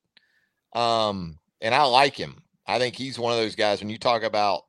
Um, 0.75 1.39
and 1.61 1.75
I 1.75 1.83
like 1.85 2.15
him. 2.15 2.43
I 2.67 2.79
think 2.79 2.95
he's 2.95 3.19
one 3.19 3.33
of 3.33 3.39
those 3.39 3.57
guys 3.57 3.81
when 3.81 3.91
you 3.91 3.99
talk 3.99 4.23
about 4.23 4.65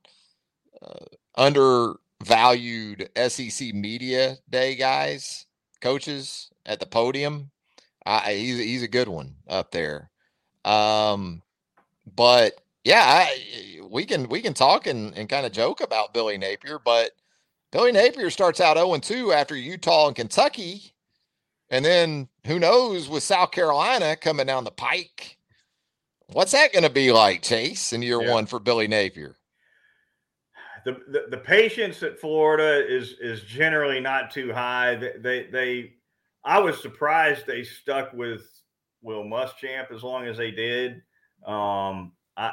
uh, 0.82 1.04
undervalued 1.36 3.08
SEC 3.28 3.74
media 3.74 4.36
day 4.48 4.74
guys, 4.74 5.46
coaches 5.80 6.50
at 6.66 6.80
the 6.80 6.86
podium. 6.86 7.50
I, 8.06 8.32
he's 8.32 8.58
he's 8.58 8.82
a 8.82 8.88
good 8.88 9.08
one 9.08 9.36
up 9.46 9.70
there. 9.70 10.10
Um, 10.64 11.42
but 12.20 12.60
yeah, 12.84 13.02
I, 13.02 13.80
we 13.88 14.04
can 14.04 14.28
we 14.28 14.42
can 14.42 14.52
talk 14.52 14.86
and, 14.86 15.16
and 15.16 15.26
kind 15.26 15.46
of 15.46 15.52
joke 15.52 15.80
about 15.80 16.12
Billy 16.12 16.36
Napier, 16.36 16.78
but 16.78 17.12
Billy 17.72 17.92
Napier 17.92 18.28
starts 18.28 18.60
out 18.60 18.76
0 18.76 18.98
2 18.98 19.32
after 19.32 19.56
Utah 19.56 20.08
and 20.08 20.14
Kentucky. 20.14 20.92
And 21.70 21.82
then 21.82 22.28
who 22.46 22.58
knows 22.58 23.08
with 23.08 23.22
South 23.22 23.52
Carolina 23.52 24.16
coming 24.16 24.44
down 24.44 24.64
the 24.64 24.70
pike. 24.70 25.38
What's 26.26 26.52
that 26.52 26.74
going 26.74 26.82
to 26.82 26.90
be 26.90 27.10
like, 27.10 27.40
Chase, 27.40 27.94
in 27.94 28.02
year 28.02 28.20
Yeah. 28.20 28.34
one 28.34 28.44
for 28.44 28.58
Billy 28.58 28.86
Napier? 28.86 29.36
the, 30.84 30.92
the 31.08 31.24
the 31.30 31.38
patience 31.38 32.02
at 32.02 32.20
Florida 32.20 32.86
is 32.86 33.14
is 33.18 33.40
generally 33.44 33.98
not 33.98 34.30
too 34.30 34.52
high. 34.52 34.94
They, 34.94 35.12
they 35.16 35.42
they 35.44 35.92
I 36.44 36.58
was 36.58 36.82
surprised 36.82 37.46
they 37.46 37.64
stuck 37.64 38.12
with 38.12 38.42
Will 39.00 39.24
Muschamp 39.24 39.90
as 39.90 40.02
long 40.02 40.26
as 40.26 40.36
they 40.36 40.50
did. 40.50 41.00
Um, 41.46 42.12
I 42.36 42.52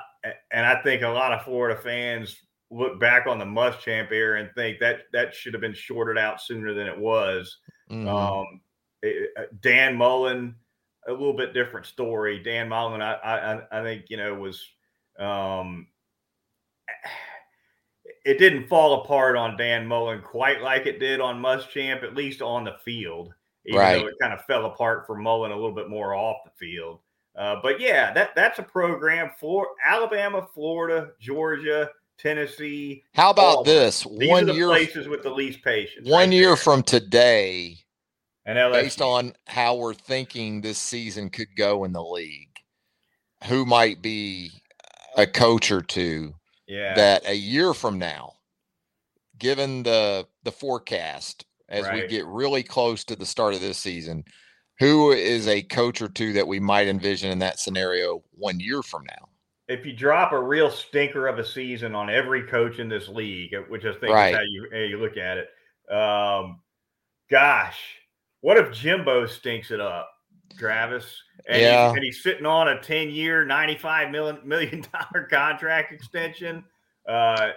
and 0.51 0.65
I 0.65 0.81
think 0.81 1.01
a 1.03 1.07
lot 1.07 1.31
of 1.33 1.43
Florida 1.43 1.79
fans 1.79 2.37
look 2.69 2.99
back 2.99 3.27
on 3.27 3.39
the 3.39 3.45
Muschamp 3.45 4.11
era 4.11 4.41
and 4.41 4.49
think 4.53 4.79
that 4.79 5.01
that 5.13 5.33
should 5.33 5.53
have 5.53 5.61
been 5.61 5.73
shorted 5.73 6.17
out 6.17 6.41
sooner 6.41 6.73
than 6.73 6.87
it 6.87 6.97
was. 6.97 7.57
Mhm. 7.89 8.07
Um, 8.07 8.61
it- 9.01 9.31
uh, 9.37 9.43
Dan 9.61 9.95
Mullen, 9.95 10.55
a 11.07 11.11
little 11.11 11.33
bit 11.33 11.53
different 11.53 11.85
story. 11.85 12.39
Dan 12.43 12.67
Mullen, 12.67 13.01
I, 13.01 13.13
I, 13.15 13.79
I 13.79 13.83
think 13.83 14.09
you 14.09 14.17
know 14.17 14.33
was, 14.35 14.67
um, 15.17 15.87
it 18.25 18.37
didn't 18.39 18.67
fall 18.67 19.01
apart 19.03 19.35
on 19.37 19.57
Dan 19.57 19.87
Mullen 19.87 20.21
quite 20.21 20.61
like 20.61 20.85
it 20.85 20.99
did 20.99 21.21
on 21.21 21.41
Muschamp, 21.41 22.03
at 22.03 22.15
least 22.15 22.41
on 22.41 22.63
the 22.65 22.75
field. 22.83 23.33
Even 23.65 23.79
Right. 23.79 23.95
though 23.99 24.07
it 24.07 24.15
kind 24.21 24.33
of 24.33 24.43
fell 24.45 24.65
apart 24.65 25.05
for 25.05 25.15
Mullen 25.15 25.51
a 25.51 25.55
little 25.55 25.73
bit 25.75 25.89
more 25.89 26.13
off 26.15 26.37
the 26.45 26.51
field. 26.51 26.99
Uh, 27.37 27.57
but 27.61 27.79
yeah, 27.79 28.11
that 28.13 28.35
that's 28.35 28.57
a 28.59 28.63
program 28.63 29.29
for 29.39 29.67
Alabama, 29.85 30.47
Florida, 30.53 31.11
Georgia, 31.19 31.89
Tennessee. 32.17 33.03
How 33.13 33.29
about 33.29 33.57
all- 33.57 33.63
this? 33.63 34.03
These 34.17 34.29
one 34.29 34.43
are 34.43 34.47
the 34.47 34.53
year 34.55 34.67
places 34.67 35.07
with 35.07 35.23
the 35.23 35.29
least 35.29 35.61
patience. 35.63 36.09
one 36.09 36.29
right 36.29 36.31
year 36.31 36.47
there. 36.47 36.55
from 36.55 36.81
today, 36.81 37.77
and 38.45 38.57
LSU. 38.57 38.71
based 38.73 39.01
on 39.01 39.33
how 39.45 39.75
we're 39.75 39.93
thinking 39.93 40.61
this 40.61 40.79
season 40.79 41.29
could 41.29 41.55
go 41.55 41.83
in 41.83 41.93
the 41.93 42.03
league, 42.03 42.57
who 43.45 43.65
might 43.65 44.01
be 44.01 44.49
a 45.15 45.27
coach 45.27 45.71
or 45.71 45.81
two 45.81 46.33
yeah. 46.67 46.95
that 46.95 47.27
a 47.27 47.35
year 47.35 47.75
from 47.75 47.99
now, 47.99 48.33
given 49.37 49.83
the 49.83 50.27
the 50.41 50.51
forecast 50.51 51.45
as 51.69 51.85
we 51.91 52.07
get 52.07 52.25
really 52.25 52.63
close 52.63 53.03
to 53.03 53.15
the 53.15 53.25
start 53.25 53.53
of 53.53 53.59
this 53.59 53.77
season, 53.77 54.23
who 54.79 55.11
is 55.11 55.47
a 55.47 55.61
coach 55.63 56.01
or 56.01 56.07
two 56.09 56.33
that 56.33 56.47
we 56.47 56.59
might 56.59 56.87
envision 56.87 57.31
in 57.31 57.39
that 57.39 57.59
scenario 57.59 58.23
one 58.31 58.59
year 58.59 58.81
from 58.83 59.03
now? 59.05 59.29
if 59.69 59.85
you 59.85 59.91
drop 59.91 60.31
a 60.31 60.41
real 60.41 60.71
stinker 60.71 61.27
of 61.27 61.39
a 61.39 61.45
season 61.45 61.93
on 61.93 62.09
every 62.09 62.43
coach 62.43 62.79
in 62.79 62.87
this 62.87 63.09
league, 63.09 63.53
uh, 63.53 63.59
which 63.67 63.83
I 63.83 63.91
think 63.91 64.13
Right. 64.13 64.29
is 64.31 64.37
how 64.37 64.43
you 64.43 64.69
how 64.71 64.77
you 64.79 64.97
look 64.97 65.17
at 65.17 65.37
it, 65.37 65.49
um, 65.93 66.61
gosh, 67.29 67.77
what 68.39 68.55
if 68.55 68.71
Jimbo 68.71 69.25
stinks 69.25 69.71
it 69.71 69.81
up, 69.81 70.09
Travis? 70.57 71.21
And, 71.49 71.61
Yeah. 71.61 71.87
he's, 71.87 71.95
and 71.95 72.03
he's 72.05 72.23
sitting 72.23 72.45
on 72.45 72.69
a 72.69 72.81
ten-year, 72.81 73.43
ninety-five 73.43 74.09
million 74.09 74.39
million 74.47 74.85
dollar 74.93 75.25
contract 75.27 75.91
extension. 75.91 76.63
Uh, 77.05 77.49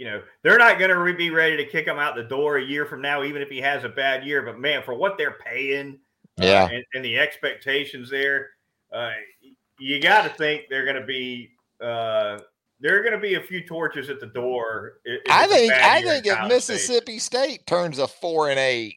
you 0.00 0.06
know 0.06 0.22
they're 0.42 0.56
not 0.56 0.78
going 0.78 0.90
to 0.90 1.14
be 1.14 1.28
ready 1.28 1.58
to 1.58 1.66
kick 1.66 1.86
him 1.86 1.98
out 1.98 2.16
the 2.16 2.22
door 2.22 2.56
a 2.56 2.64
year 2.64 2.86
from 2.86 3.02
now, 3.02 3.22
even 3.22 3.42
if 3.42 3.50
he 3.50 3.58
has 3.60 3.84
a 3.84 3.88
bad 3.90 4.24
year. 4.24 4.40
But 4.40 4.58
man, 4.58 4.82
for 4.82 4.94
what 4.94 5.18
they're 5.18 5.36
paying, 5.44 5.98
uh, 6.40 6.44
Yeah. 6.46 6.68
and, 6.70 6.82
and 6.94 7.04
the 7.04 7.18
expectations 7.18 8.08
there, 8.08 8.48
uh, 8.90 9.12
you 9.78 10.00
got 10.00 10.22
to 10.22 10.30
think 10.30 10.62
they're 10.70 10.86
going 10.86 10.96
to 11.00 11.06
be 11.06 11.50
uh, 11.82 12.38
there 12.80 12.98
are 12.98 13.02
going 13.02 13.12
to 13.12 13.20
be 13.20 13.34
a 13.34 13.42
few 13.42 13.62
torches 13.66 14.08
at 14.08 14.20
the 14.20 14.26
door. 14.26 15.00
i- 15.06 15.20
if 15.26 15.30
I 15.30 15.46
think 15.46 15.70
I 15.70 16.00
think 16.00 16.24
if 16.26 16.48
Mississippi 16.48 17.18
State 17.18 17.66
turns 17.66 17.98
a 17.98 18.08
four 18.08 18.48
and 18.48 18.58
eight, 18.58 18.96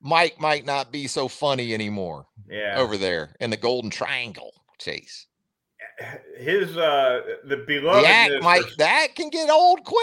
Mike 0.00 0.40
might 0.40 0.64
not 0.64 0.90
be 0.90 1.06
so 1.06 1.28
funny 1.28 1.74
anymore 1.74 2.24
yeah, 2.48 2.78
over 2.78 2.96
there 2.96 3.36
in 3.40 3.50
the 3.50 3.58
Golden 3.58 3.90
Triangle. 3.90 4.54
Chase, 4.78 5.26
his 6.38 6.76
uh, 6.76 7.20
the 7.44 7.56
the 7.56 7.64
beloved 7.66 8.06
act 8.06 8.42
might 8.42 8.62
that 8.78 9.14
can 9.14 9.28
get 9.30 9.50
old 9.50 9.84
quick. 9.84 10.00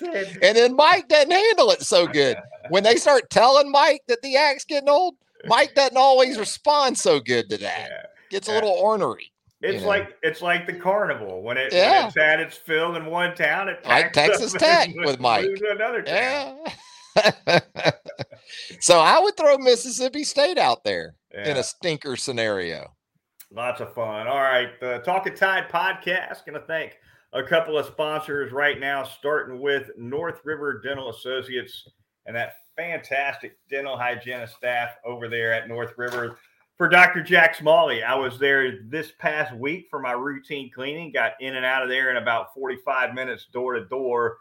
And 0.42 0.56
then 0.56 0.76
Mike 0.76 1.08
doesn't 1.08 1.30
handle 1.30 1.70
it 1.70 1.82
so 1.82 2.06
good. 2.06 2.36
When 2.68 2.82
they 2.82 2.96
start 2.96 3.30
telling 3.30 3.70
Mike 3.70 4.02
that 4.08 4.20
the 4.22 4.36
act's 4.36 4.64
getting 4.64 4.88
old, 4.88 5.14
Mike 5.46 5.74
doesn't 5.76 5.96
always 5.96 6.36
respond 6.38 6.98
so 6.98 7.20
good 7.20 7.48
to 7.50 7.56
that. 7.58 7.88
Yeah. 7.90 8.02
Gets 8.30 8.48
a 8.48 8.52
Yeah. 8.52 8.56
little 8.56 8.70
ornery. 8.76 9.32
It's 9.62 9.82
know. 9.82 9.88
like 9.88 10.16
it's 10.22 10.42
like 10.42 10.66
the 10.66 10.72
carnival 10.74 11.42
when 11.42 11.56
it 11.56 11.72
Yeah. 11.72 11.98
when 12.00 12.06
it's 12.08 12.16
had 12.16 12.40
its 12.40 12.56
fill 12.56 12.96
in 12.96 13.06
one 13.06 13.34
town. 13.36 13.68
It 13.68 13.84
Like 13.86 14.12
packs 14.12 14.16
up 14.16 14.40
Texas 14.40 14.52
and 14.52 14.60
Tech 14.60 14.90
with 14.96 15.18
Mike. 15.20 15.46
to 15.46 15.70
another 15.70 16.02
town. 16.02 16.58
Yeah. 17.46 17.60
so 18.80 18.98
I 19.00 19.18
would 19.20 19.36
throw 19.36 19.56
Mississippi 19.58 20.24
State 20.24 20.58
out 20.58 20.84
there 20.84 21.14
in 21.32 21.56
a 21.56 21.62
stinker 21.62 22.16
scenario. 22.16 22.92
Lots 23.56 23.80
of 23.80 23.94
fun. 23.94 24.28
All 24.28 24.42
right. 24.42 24.78
The 24.80 24.98
Talk 24.98 25.24
Talking 25.24 25.34
Tide 25.34 25.70
podcast. 25.70 26.44
Going 26.44 26.60
to 26.60 26.66
thank 26.66 26.98
a 27.32 27.42
couple 27.42 27.78
of 27.78 27.86
sponsors 27.86 28.52
right 28.52 28.78
now, 28.78 29.02
starting 29.02 29.62
with 29.62 29.88
North 29.96 30.40
River 30.44 30.78
Dental 30.84 31.08
Associates 31.08 31.88
and 32.26 32.36
that 32.36 32.56
fantastic 32.76 33.56
dental 33.70 33.96
hygienist 33.96 34.56
staff 34.56 34.90
over 35.06 35.26
there 35.26 35.54
at 35.54 35.68
North 35.68 35.94
River. 35.96 36.36
For 36.76 36.86
Dr. 36.86 37.22
Jack 37.22 37.54
Smalley, 37.54 38.02
I 38.02 38.14
was 38.14 38.38
there 38.38 38.80
this 38.90 39.12
past 39.18 39.56
week 39.56 39.86
for 39.88 40.00
my 40.00 40.12
routine 40.12 40.70
cleaning, 40.70 41.10
got 41.10 41.32
in 41.40 41.56
and 41.56 41.64
out 41.64 41.82
of 41.82 41.88
there 41.88 42.10
in 42.10 42.18
about 42.18 42.52
45 42.52 43.14
minutes 43.14 43.46
door 43.50 43.72
to 43.72 43.86
door, 43.86 44.36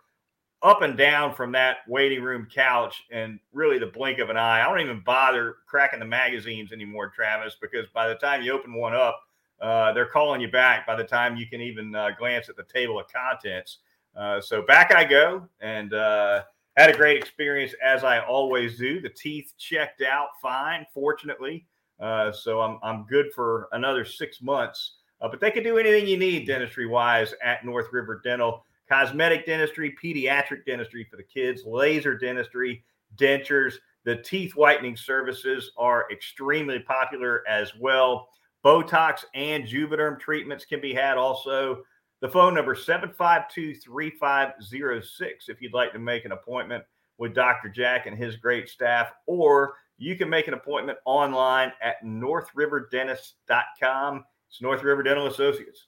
up 0.65 0.82
and 0.82 0.97
down 0.97 1.32
from 1.32 1.51
that 1.51 1.78
waiting 1.88 2.23
room 2.23 2.47
couch, 2.51 3.04
and 3.12 3.39
really 3.54 3.78
the 3.78 3.86
blink 3.86 4.17
of 4.17 4.32
an 4.32 4.38
eye. 4.38 4.62
I 4.62 4.67
don't 4.67 4.82
even 4.82 5.04
bother 5.06 5.58
cracking 5.67 5.99
the 5.99 6.06
magazines 6.06 6.71
anymore, 6.73 7.12
Travis, 7.15 7.56
because 7.62 7.86
by 7.93 8.08
the 8.08 8.15
time 8.15 8.41
you 8.41 8.51
open 8.51 8.73
one 8.73 8.95
up, 8.95 9.21
uh, 9.62 9.93
they're 9.93 10.08
calling 10.08 10.41
you 10.41 10.49
back 10.49 10.88
by 10.88 10.95
the 10.95 11.04
time 11.04 11.38
you 11.38 11.45
can 11.45 11.62
even 11.62 11.93
uh, 11.93 12.10
glance 12.17 12.49
at 12.49 12.56
the 12.56 12.63
table 12.63 12.99
of 12.99 13.06
contents. 13.13 13.78
Uh, 14.15 14.41
so 14.41 14.63
back 14.63 14.91
I 14.91 15.04
go 15.04 15.47
and 15.60 15.93
uh, 15.93 16.41
had 16.78 16.89
a 16.89 16.97
great 16.97 17.17
experience 17.17 17.75
as 17.84 18.04
I 18.04 18.19
always 18.19 18.78
do. 18.80 18.99
The 18.99 19.10
teeth 19.10 19.54
checked 19.60 20.01
out 20.01 20.30
fine, 20.41 20.88
fortunately. 20.95 21.67
Uh, 21.99 22.32
so 22.32 22.60
I'm, 22.60 22.80
I'm 22.82 23.06
good 23.06 23.28
for 23.36 23.69
another 23.71 24.04
six 24.04 24.41
months. 24.41 24.95
Uh, 25.21 25.28
but 25.30 25.39
they 25.39 25.51
can 25.51 25.63
do 25.63 25.78
anything 25.78 26.08
you 26.08 26.17
need 26.17 26.47
dentistry 26.47 26.88
wise 26.88 27.36
at 27.43 27.63
North 27.63 27.88
River 27.91 28.19
Dental 28.23 28.65
cosmetic 28.89 29.45
dentistry, 29.45 29.95
pediatric 30.02 30.65
dentistry 30.65 31.06
for 31.10 31.17
the 31.17 31.24
kids, 31.24 31.63
laser 31.65 32.17
dentistry, 32.17 32.84
dentures. 33.17 33.74
The 34.04 34.17
teeth 34.17 34.56
whitening 34.56 34.95
services 34.95 35.71
are 35.78 36.06
extremely 36.12 36.80
popular 36.80 37.43
as 37.48 37.71
well. 37.80 38.30
Botox 38.63 39.26
and 39.34 39.65
Juvederm 39.65 40.19
treatments 40.19 40.65
can 40.65 40.80
be 40.82 40.93
had 40.93 41.17
also. 41.17 41.84
The 42.21 42.30
phone 42.30 42.54
number 42.54 42.76
752-3506 42.76 45.50
if 45.50 45.62
you'd 45.62 45.74
like 45.74 45.91
to 45.93 46.00
make 46.00 46.26
an 46.26 46.32
appointment 46.32 46.84
with 47.17 47.34
Dr. 47.34 47.69
Jack 47.69 48.06
and 48.08 48.17
his 48.17 48.36
great 48.36 48.67
staff, 48.69 49.12
or 49.26 49.76
you 49.98 50.15
can 50.15 50.30
make 50.30 50.48
an 50.48 50.54
appointment 50.54 51.00
online 51.06 51.71
at 51.82 52.04
northriverdentist.com. 52.04 54.26
It's 54.50 54.62
North 54.62 54.84
River 54.84 55.02
Dental 55.04 55.28
Associates. 55.28 55.88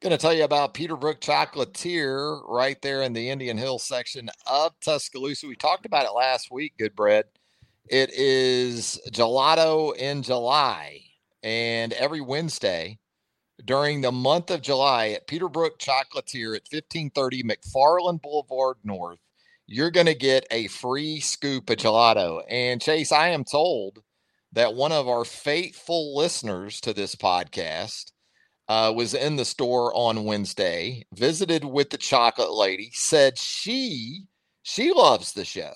Going 0.00 0.12
to 0.12 0.16
tell 0.16 0.32
you 0.32 0.44
about 0.44 0.72
Peterbrooke 0.72 1.20
Chocolatier 1.20 2.40
right 2.48 2.80
there 2.80 3.02
in 3.02 3.12
the 3.12 3.28
Indian 3.28 3.58
Hill 3.58 3.78
section 3.78 4.30
of 4.46 4.72
Tuscaloosa. 4.80 5.46
We 5.46 5.56
talked 5.56 5.84
about 5.84 6.06
it 6.06 6.12
last 6.12 6.50
week, 6.50 6.72
Goodbread. 6.80 7.24
It 7.86 8.10
is 8.14 8.98
gelato 9.12 9.94
in 9.94 10.22
July. 10.22 11.02
And 11.42 11.92
every 11.92 12.22
Wednesday 12.22 12.98
during 13.62 14.00
the 14.00 14.10
month 14.10 14.50
of 14.50 14.62
July 14.62 15.08
at 15.08 15.26
Peterbrooke 15.26 15.76
Chocolatier 15.78 16.56
at 16.56 16.64
1530 16.72 17.42
McFarland 17.42 18.22
Boulevard 18.22 18.78
North, 18.82 19.18
you're 19.66 19.90
going 19.90 20.06
to 20.06 20.14
get 20.14 20.46
a 20.50 20.68
free 20.68 21.20
scoop 21.20 21.68
of 21.68 21.76
gelato. 21.76 22.42
And 22.48 22.80
Chase, 22.80 23.12
I 23.12 23.28
am 23.28 23.44
told 23.44 23.98
that 24.52 24.72
one 24.72 24.92
of 24.92 25.08
our 25.08 25.26
faithful 25.26 26.16
listeners 26.16 26.80
to 26.80 26.94
this 26.94 27.14
podcast 27.16 28.12
uh, 28.70 28.92
was 28.92 29.14
in 29.14 29.34
the 29.34 29.44
store 29.44 29.92
on 29.96 30.22
Wednesday, 30.22 31.04
visited 31.12 31.64
with 31.64 31.90
the 31.90 31.98
chocolate 31.98 32.52
lady, 32.52 32.88
said 32.92 33.36
she 33.36 34.26
she 34.62 34.92
loves 34.92 35.32
the 35.32 35.44
show, 35.44 35.72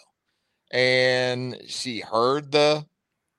and 0.71 1.61
she 1.67 1.99
heard 1.99 2.53
the 2.53 2.87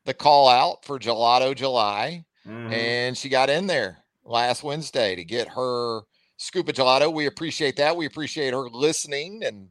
the 0.03 0.13
call 0.13 0.49
out 0.49 0.83
for 0.83 0.99
Gelato 0.99 1.55
July, 1.55 2.25
mm-hmm. 2.45 2.73
and 2.73 3.17
she 3.17 3.29
got 3.29 3.49
in 3.49 3.65
there 3.65 3.99
last 4.25 4.61
Wednesday 4.61 5.15
to 5.15 5.23
get 5.23 5.47
her 5.47 6.01
scoop 6.35 6.67
of 6.67 6.75
gelato. 6.75 7.13
We 7.13 7.25
appreciate 7.25 7.77
that. 7.77 7.95
We 7.95 8.07
appreciate 8.07 8.53
her 8.53 8.67
listening 8.69 9.45
and 9.45 9.69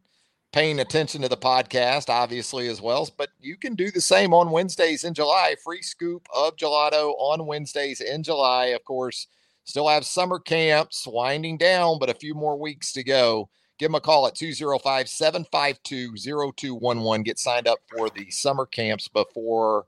paying 0.51 0.81
attention 0.81 1.21
to 1.21 1.29
the 1.29 1.37
podcast, 1.37 2.09
obviously, 2.09 2.69
as 2.69 2.81
well. 2.81 3.07
But 3.19 3.29
you 3.39 3.59
can 3.59 3.75
do 3.75 3.91
the 3.91 4.01
same 4.01 4.33
on 4.33 4.51
Wednesdays 4.51 5.05
in 5.05 5.13
July. 5.13 5.57
Free 5.63 5.83
scoop 5.83 6.27
of 6.35 6.57
gelato 6.57 7.13
on 7.19 7.45
Wednesdays 7.45 8.01
in 8.01 8.23
July. 8.23 8.69
Of 8.69 8.83
course, 8.85 9.27
Still 9.65 9.89
have 9.89 10.05
summer 10.05 10.39
camps 10.39 11.07
winding 11.07 11.59
down, 11.59 11.99
but 11.99 12.11
a 12.11 12.15
few 12.15 12.35
more 12.35 12.59
weeks 12.59 12.93
to 12.93 13.03
go. 13.03 13.49
Give 13.79 13.89
them 13.89 13.97
a 13.97 14.01
call 14.01 14.27
at 14.27 14.37
205 14.37 15.09
752 15.09 16.17
0211. 16.17 17.23
Get 17.25 17.39
signed 17.39 17.67
up 17.67 17.79
for 17.91 18.09
the 18.11 18.31
summer 18.31 18.67
camps 18.67 19.09
before 19.09 19.87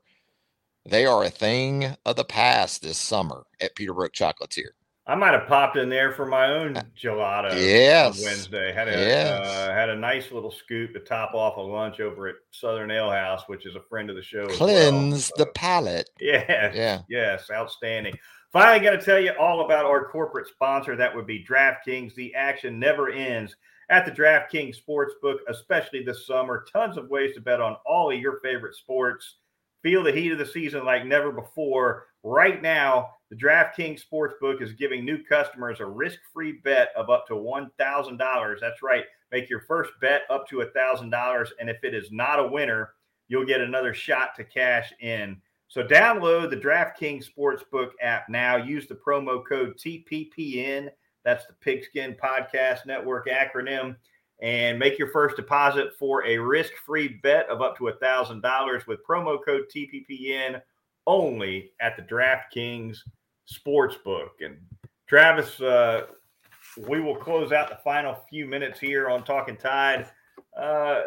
they 0.85 1.05
are 1.05 1.23
a 1.23 1.29
thing 1.29 1.95
of 2.05 2.15
the 2.15 2.25
past 2.25 2.81
this 2.81 2.97
summer 2.97 3.45
at 3.61 3.75
Peterbrooke 3.75 4.13
Chocolatier. 4.13 4.71
I 5.09 5.15
might 5.15 5.33
have 5.33 5.47
popped 5.47 5.77
in 5.77 5.89
there 5.89 6.11
for 6.11 6.25
my 6.25 6.47
own 6.47 6.75
uh, 6.75 6.83
gelato. 7.01 7.55
Yes, 7.55 8.21
Wednesday 8.21 8.73
had 8.73 8.89
a 8.89 8.91
yes. 8.91 9.47
uh, 9.47 9.73
had 9.73 9.89
a 9.89 9.95
nice 9.95 10.33
little 10.33 10.51
scoop 10.51 10.91
to 10.93 10.99
top 10.99 11.33
off 11.33 11.55
a 11.55 11.61
lunch 11.61 12.01
over 12.01 12.27
at 12.27 12.35
Southern 12.51 12.91
Ale 12.91 13.09
House, 13.09 13.43
which 13.47 13.65
is 13.65 13.75
a 13.75 13.81
friend 13.89 14.09
of 14.09 14.17
the 14.17 14.21
show. 14.21 14.47
Cleanse 14.47 15.31
well. 15.37 15.45
the 15.45 15.51
palate. 15.53 16.09
Yeah, 16.19 16.73
yeah, 16.73 17.01
yes, 17.07 17.49
outstanding. 17.49 18.17
Finally, 18.57 18.83
got 18.83 18.99
to 18.99 19.05
tell 19.05 19.19
you 19.19 19.33
all 19.39 19.63
about 19.63 19.85
our 19.85 20.09
corporate 20.09 20.47
sponsor. 20.47 20.95
That 20.95 21.15
would 21.15 21.27
be 21.27 21.45
DraftKings. 21.45 22.15
The 22.15 22.33
action 22.33 22.79
never 22.79 23.11
ends 23.11 23.55
at 23.91 24.03
the 24.03 24.11
DraftKings 24.11 24.81
Sportsbook, 24.83 25.37
especially 25.47 26.03
this 26.03 26.25
summer. 26.25 26.65
Tons 26.73 26.97
of 26.97 27.07
ways 27.07 27.35
to 27.35 27.39
bet 27.39 27.61
on 27.61 27.77
all 27.85 28.11
of 28.11 28.19
your 28.19 28.39
favorite 28.39 28.73
sports. 28.73 29.35
Feel 29.83 30.01
the 30.01 30.11
heat 30.11 30.31
of 30.31 30.39
the 30.39 30.45
season 30.47 30.85
like 30.85 31.05
never 31.05 31.31
before. 31.31 32.07
Right 32.23 32.59
now, 32.59 33.11
the 33.29 33.35
DraftKings 33.35 34.01
Sportsbook 34.11 34.59
is 34.59 34.73
giving 34.73 35.05
new 35.05 35.23
customers 35.23 35.79
a 35.79 35.85
risk 35.85 36.17
free 36.33 36.53
bet 36.63 36.89
of 36.97 37.11
up 37.11 37.27
to 37.27 37.35
$1,000. 37.35 38.59
That's 38.59 38.81
right. 38.81 39.05
Make 39.31 39.51
your 39.51 39.61
first 39.67 39.91
bet 40.01 40.23
up 40.31 40.49
to 40.49 40.65
$1,000. 40.75 41.47
And 41.59 41.69
if 41.69 41.83
it 41.83 41.93
is 41.93 42.11
not 42.11 42.39
a 42.39 42.47
winner, 42.47 42.93
you'll 43.27 43.45
get 43.45 43.61
another 43.61 43.93
shot 43.93 44.35
to 44.37 44.43
cash 44.43 44.91
in. 44.99 45.39
So 45.67 45.83
download 45.83 46.49
the 46.49 46.57
DraftKings 46.57 47.25
Sportsbook 47.29 47.89
app 48.01 48.29
now. 48.29 48.55
Use 48.55 48.87
the 48.87 48.95
promo 48.95 49.43
code 49.47 49.77
TPPN. 49.77 50.89
That's 51.25 51.45
the 51.45 51.53
Pigskin 51.53 52.15
Podcast 52.15 52.85
Network 52.85 53.27
acronym. 53.27 53.97
And 54.41 54.79
make 54.79 54.97
your 54.99 55.11
first 55.11 55.35
deposit 55.35 55.89
for 55.97 56.25
a 56.25 56.37
risk 56.37 56.73
free 56.85 57.19
bet 57.21 57.49
of 57.49 57.61
up 57.61 57.75
to 57.77 57.85
$1,000 57.85 58.87
with 58.87 59.05
promo 59.05 59.43
code 59.43 59.63
TPPN 59.75 60.61
only 61.05 61.71
at 61.81 61.97
the 61.97 62.03
DraftKings 62.03 62.97
Sportsbook. 63.51 64.29
And 64.41 64.57
Travis, 65.07 65.59
uh, 65.59 66.07
we 66.87 67.01
will 67.01 67.15
close 67.15 67.51
out 67.51 67.69
the 67.69 67.79
final 67.83 68.15
few 68.29 68.45
minutes 68.45 68.79
here 68.79 69.09
on 69.09 69.23
Talking 69.23 69.57
Tide. 69.57 70.07
Uh, 70.55 71.01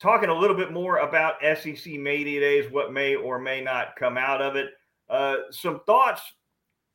talking 0.00 0.28
a 0.28 0.38
little 0.38 0.56
bit 0.56 0.72
more 0.72 0.98
about 0.98 1.36
SEC 1.40 1.94
Media 1.94 2.40
Days, 2.40 2.70
what 2.70 2.92
may 2.92 3.14
or 3.14 3.38
may 3.38 3.60
not 3.60 3.96
come 3.96 4.16
out 4.16 4.42
of 4.42 4.56
it. 4.56 4.70
Uh, 5.08 5.36
some 5.50 5.80
thoughts 5.86 6.22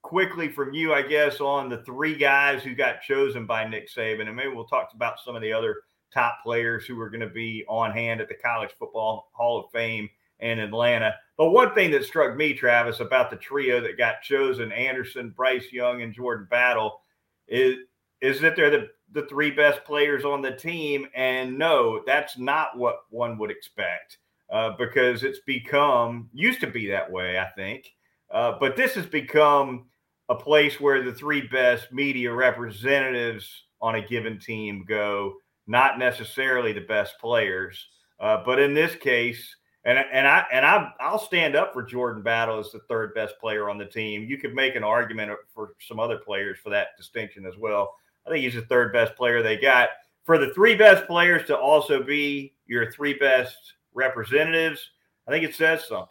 quickly 0.02 0.50
from 0.50 0.74
you, 0.74 0.94
I 0.94 1.02
guess, 1.02 1.40
on 1.40 1.70
the 1.70 1.84
three 1.84 2.16
guys 2.16 2.64
who 2.64 2.76
got 2.76 3.02
chosen 3.02 3.46
by 3.46 3.68
Nick 3.68 3.90
Saban, 3.90 4.28
and 4.28 4.36
maybe 4.36 4.54
we'll 4.54 4.66
talk 4.66 4.90
about 4.94 5.20
some 5.24 5.36
of 5.36 5.42
the 5.42 5.54
other 5.54 5.78
top 6.14 6.40
players 6.44 6.86
who 6.86 7.00
are 7.00 7.10
going 7.10 7.22
to 7.22 7.30
be 7.30 7.64
on 7.68 7.92
hand 7.92 8.22
at 8.22 8.28
the 8.28 8.36
College 8.36 8.72
Football 8.78 9.30
Hall 9.34 9.60
of 9.60 9.72
Fame 9.72 10.10
in 10.40 10.60
Atlanta. 10.60 11.16
But 11.38 11.52
one 11.52 11.74
thing 11.74 11.92
that 11.92 12.04
struck 12.04 12.36
me, 12.36 12.54
Travis, 12.54 13.00
about 13.00 13.30
the 13.30 13.38
trio 13.38 13.80
that 13.82 13.98
got 13.98 14.22
chosen 14.22 14.72
Anderson, 14.72 15.30
Bryce 15.30 15.72
Young, 15.72 16.02
and 16.02 16.14
Jordan 16.14 16.48
Battle 16.50 17.02
is 17.48 17.78
is 18.22 18.40
that 18.42 18.56
they're 18.56 18.70
the 18.70 18.90
the 19.14 19.26
three 19.28 19.52
best 19.52 19.84
players 19.84 20.24
on 20.24 20.42
the 20.42 20.56
team. 20.56 21.08
And 21.16 21.58
no, 21.58 22.02
that's 22.06 22.38
not 22.38 22.78
what 22.78 23.02
one 23.10 23.38
would 23.38 23.52
expect 23.52 24.18
uh, 24.52 24.72
because 24.78 25.24
it's 25.24 25.40
become, 25.46 26.30
used 26.34 26.62
to 26.62 26.68
be 26.68 26.88
that 26.88 27.12
way, 27.12 27.40
I 27.40 27.50
think. 27.56 27.94
Uh, 28.30 28.54
but 28.60 28.76
this 28.76 28.94
has 28.96 29.06
become 29.06 29.86
a 30.30 30.36
place 30.36 30.80
where 30.80 31.04
the 31.04 31.14
three 31.14 31.42
best 31.48 31.92
media 31.92 32.32
representatives 32.32 33.66
on 33.82 33.96
a 33.96 34.08
given 34.08 34.40
team 34.40 34.86
go, 34.88 35.34
not 35.68 36.00
necessarily 36.00 36.72
the 36.72 36.82
best 36.82 37.16
players. 37.20 37.88
Uh, 38.20 38.42
but 38.46 38.60
in 38.60 38.74
this 38.74 38.96
case, 38.96 39.56
and 39.84 39.98
and 39.98 40.28
I 40.28 40.46
and 40.54 40.66
I 40.66 40.92
I'll 41.00 41.20
stand 41.20 41.56
up 41.56 41.74
for 41.74 41.82
Jordan 41.82 42.22
Battle 42.22 42.60
as 42.60 42.72
the 42.72 42.82
third 42.88 43.16
best 43.16 43.40
player 43.40 43.70
on 43.70 43.80
the 43.80 43.86
team. 43.86 44.24
You 44.24 44.38
could 44.38 44.54
make 44.54 44.76
an 44.76 44.84
argument 44.84 45.32
for 45.54 45.74
some 45.80 46.00
other 46.00 46.18
players 46.18 46.60
for 46.60 46.70
that 46.70 46.90
distinction 46.98 47.46
as 47.46 47.58
well. 47.58 47.96
I 48.26 48.32
think 48.32 48.44
he's 48.44 48.56
the 48.56 48.62
third 48.62 48.94
best 48.94 49.16
player 49.16 49.42
they 49.42 49.58
got. 49.58 49.90
For 50.26 50.38
the 50.38 50.54
three 50.54 50.76
best 50.76 51.08
players 51.08 51.46
to 51.48 51.58
also 51.58 52.04
be 52.04 52.54
your 52.68 52.92
three 52.92 53.16
best 53.16 53.56
representatives, 53.94 54.92
I 55.28 55.32
think 55.32 55.44
it 55.44 55.56
says 55.56 55.88
something. 55.88 56.08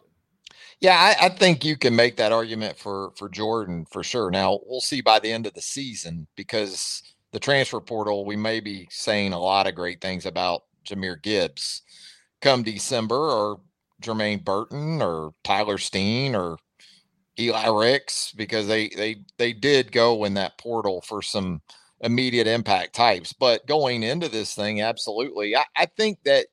Yeah, 0.81 0.96
I, 0.96 1.27
I, 1.27 1.29
think 1.29 1.64
you 1.64 1.77
can 1.77 1.94
make 1.94 2.16
that 2.16 2.33
argument 2.33 2.79
for 2.79 3.12
for 3.16 3.29
Jordan 3.29 3.87
for 3.90 4.03
sure. 4.03 4.31
Now 4.31 4.61
we'll 4.66 4.81
see 4.81 5.03
by 5.03 5.18
the 5.18 5.31
end 5.31 5.46
of 5.46 5.53
the 5.53 5.61
season 5.61 6.27
because 6.37 7.03
the 7.33 7.38
transfer 7.38 7.81
portal, 7.81 8.25
we 8.25 8.37
may 8.37 8.61
be 8.61 8.88
saying 8.90 9.33
a 9.33 9.38
lot 9.38 9.66
of 9.66 9.75
great 9.75 10.01
things 10.01 10.27
about 10.27 10.62
Jahmyr 10.85 11.23
Gibbs 11.23 11.83
come 12.40 12.62
December, 12.62 13.14
or 13.16 13.61
Jermaine 14.03 14.44
Burton, 14.44 15.03
or 15.03 15.33
Tyler 15.44 15.79
Steen, 15.79 16.35
or 16.35 16.57
Eli 17.38 17.68
Ricks, 17.68 18.33
because 18.33 18.66
they 18.66 18.88
they 18.88 19.16
they 19.38 19.53
did 19.53 19.92
go 19.92 20.25
in 20.25 20.35
that 20.35 20.59
portal 20.59 21.03
for 21.03 21.23
some 21.23 21.61
immediate 22.01 22.47
impact 22.47 22.95
types. 22.95 23.33
But 23.33 23.67
going 23.67 24.03
into 24.03 24.29
this 24.29 24.55
thing, 24.55 24.81
absolutely. 24.81 25.57
I, 25.57 25.65
I, 25.77 25.87
think 25.87 26.23
that 26.25 26.47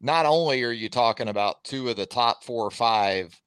not 0.00 0.26
only 0.26 0.62
are 0.62 0.72
you 0.72 0.88
talking 0.88 1.28
about 1.28 1.64
two 1.64 1.88
of 1.88 1.96
the 1.96 2.06
top 2.06 2.44
four 2.44 2.66
or 2.66 2.70
five 2.70 3.38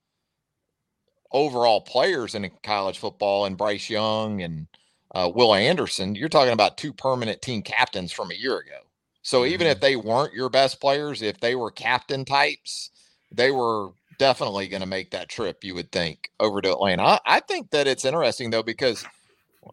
overall 1.32 1.82
players 1.82 2.36
in 2.36 2.50
college 2.64 3.00
football 3.00 3.46
and 3.46 3.58
Bryce 3.58 3.90
Young 3.90 4.42
and 4.42 4.68
uh, 5.16 5.32
Will 5.34 5.54
Anderson, 5.54 6.16
you're 6.16 6.30
talking 6.30 6.54
about 6.54 6.78
two 6.78 6.94
permanent 6.94 7.42
team 7.42 7.62
captains 7.62 8.12
from 8.12 8.32
a 8.32 8.36
year 8.36 8.58
ago. 8.58 8.80
So 9.22 9.42
mm-hmm. 9.42 9.54
even 9.54 9.68
if 9.68 9.80
they 9.80 9.96
weren't 9.96 10.34
your 10.34 10.50
best 10.50 10.82
players, 10.82 11.22
if 11.22 11.40
they 11.40 11.56
were 11.56 11.72
captain 11.72 12.26
types, 12.26 12.92
they 13.32 13.52
were 13.52 13.90
definitely 14.20 14.68
going 14.68 14.82
to 14.82 14.88
make 14.88 15.12
that 15.12 15.30
trip, 15.30 15.64
you 15.64 15.76
would 15.76 15.92
think, 15.92 16.32
over 16.40 16.62
to 16.62 16.72
Atlanta. 16.72 17.04
I, 17.04 17.20
I 17.26 17.40
think 17.42 17.72
that 17.72 17.88
it's 17.88 18.06
interesting, 18.06 18.50
though, 18.50 18.64
because– 18.64 19.06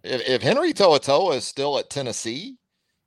if, 0.02 0.28
if 0.28 0.42
Henry 0.42 0.72
To'oTo'o 0.72 1.34
is 1.34 1.44
still 1.44 1.78
at 1.78 1.90
Tennessee, 1.90 2.56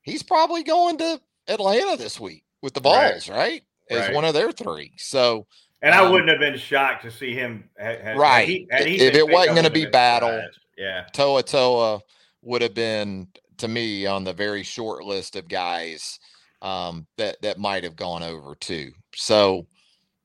he's 0.01 0.23
probably 0.23 0.63
going 0.63 0.97
to 0.97 1.19
Atlanta 1.47 1.97
this 1.97 2.19
week 2.19 2.43
with 2.61 2.73
the 2.73 2.81
balls, 2.81 3.29
right? 3.29 3.37
right? 3.37 3.63
As 3.89 4.07
right. 4.07 4.13
one 4.13 4.25
of 4.25 4.33
their 4.33 4.51
three. 4.51 4.93
So, 4.97 5.47
and 5.81 5.93
I 5.93 6.05
um, 6.05 6.11
wouldn't 6.11 6.29
have 6.29 6.39
been 6.39 6.57
shocked 6.57 7.03
to 7.03 7.11
see 7.11 7.33
him. 7.33 7.69
Had, 7.77 8.17
right. 8.17 8.39
Had 8.39 8.47
he, 8.47 8.67
had 8.71 8.87
he 8.87 8.95
if 8.99 9.15
it 9.15 9.27
wasn't 9.27 9.55
going 9.55 9.65
to 9.65 9.71
be 9.71 9.85
battle, 9.85 10.41
yeah, 10.77 11.05
To'oTo'o 11.13 12.01
would 12.41 12.61
have 12.61 12.73
been 12.73 13.27
to 13.57 13.67
me 13.67 14.05
on 14.05 14.23
the 14.23 14.33
very 14.33 14.63
short 14.63 15.03
list 15.03 15.35
of 15.35 15.47
guys 15.47 16.19
um, 16.61 17.07
that 17.17 17.41
that 17.41 17.59
might 17.59 17.83
have 17.83 17.95
gone 17.95 18.23
over 18.23 18.55
too. 18.55 18.91
So, 19.15 19.67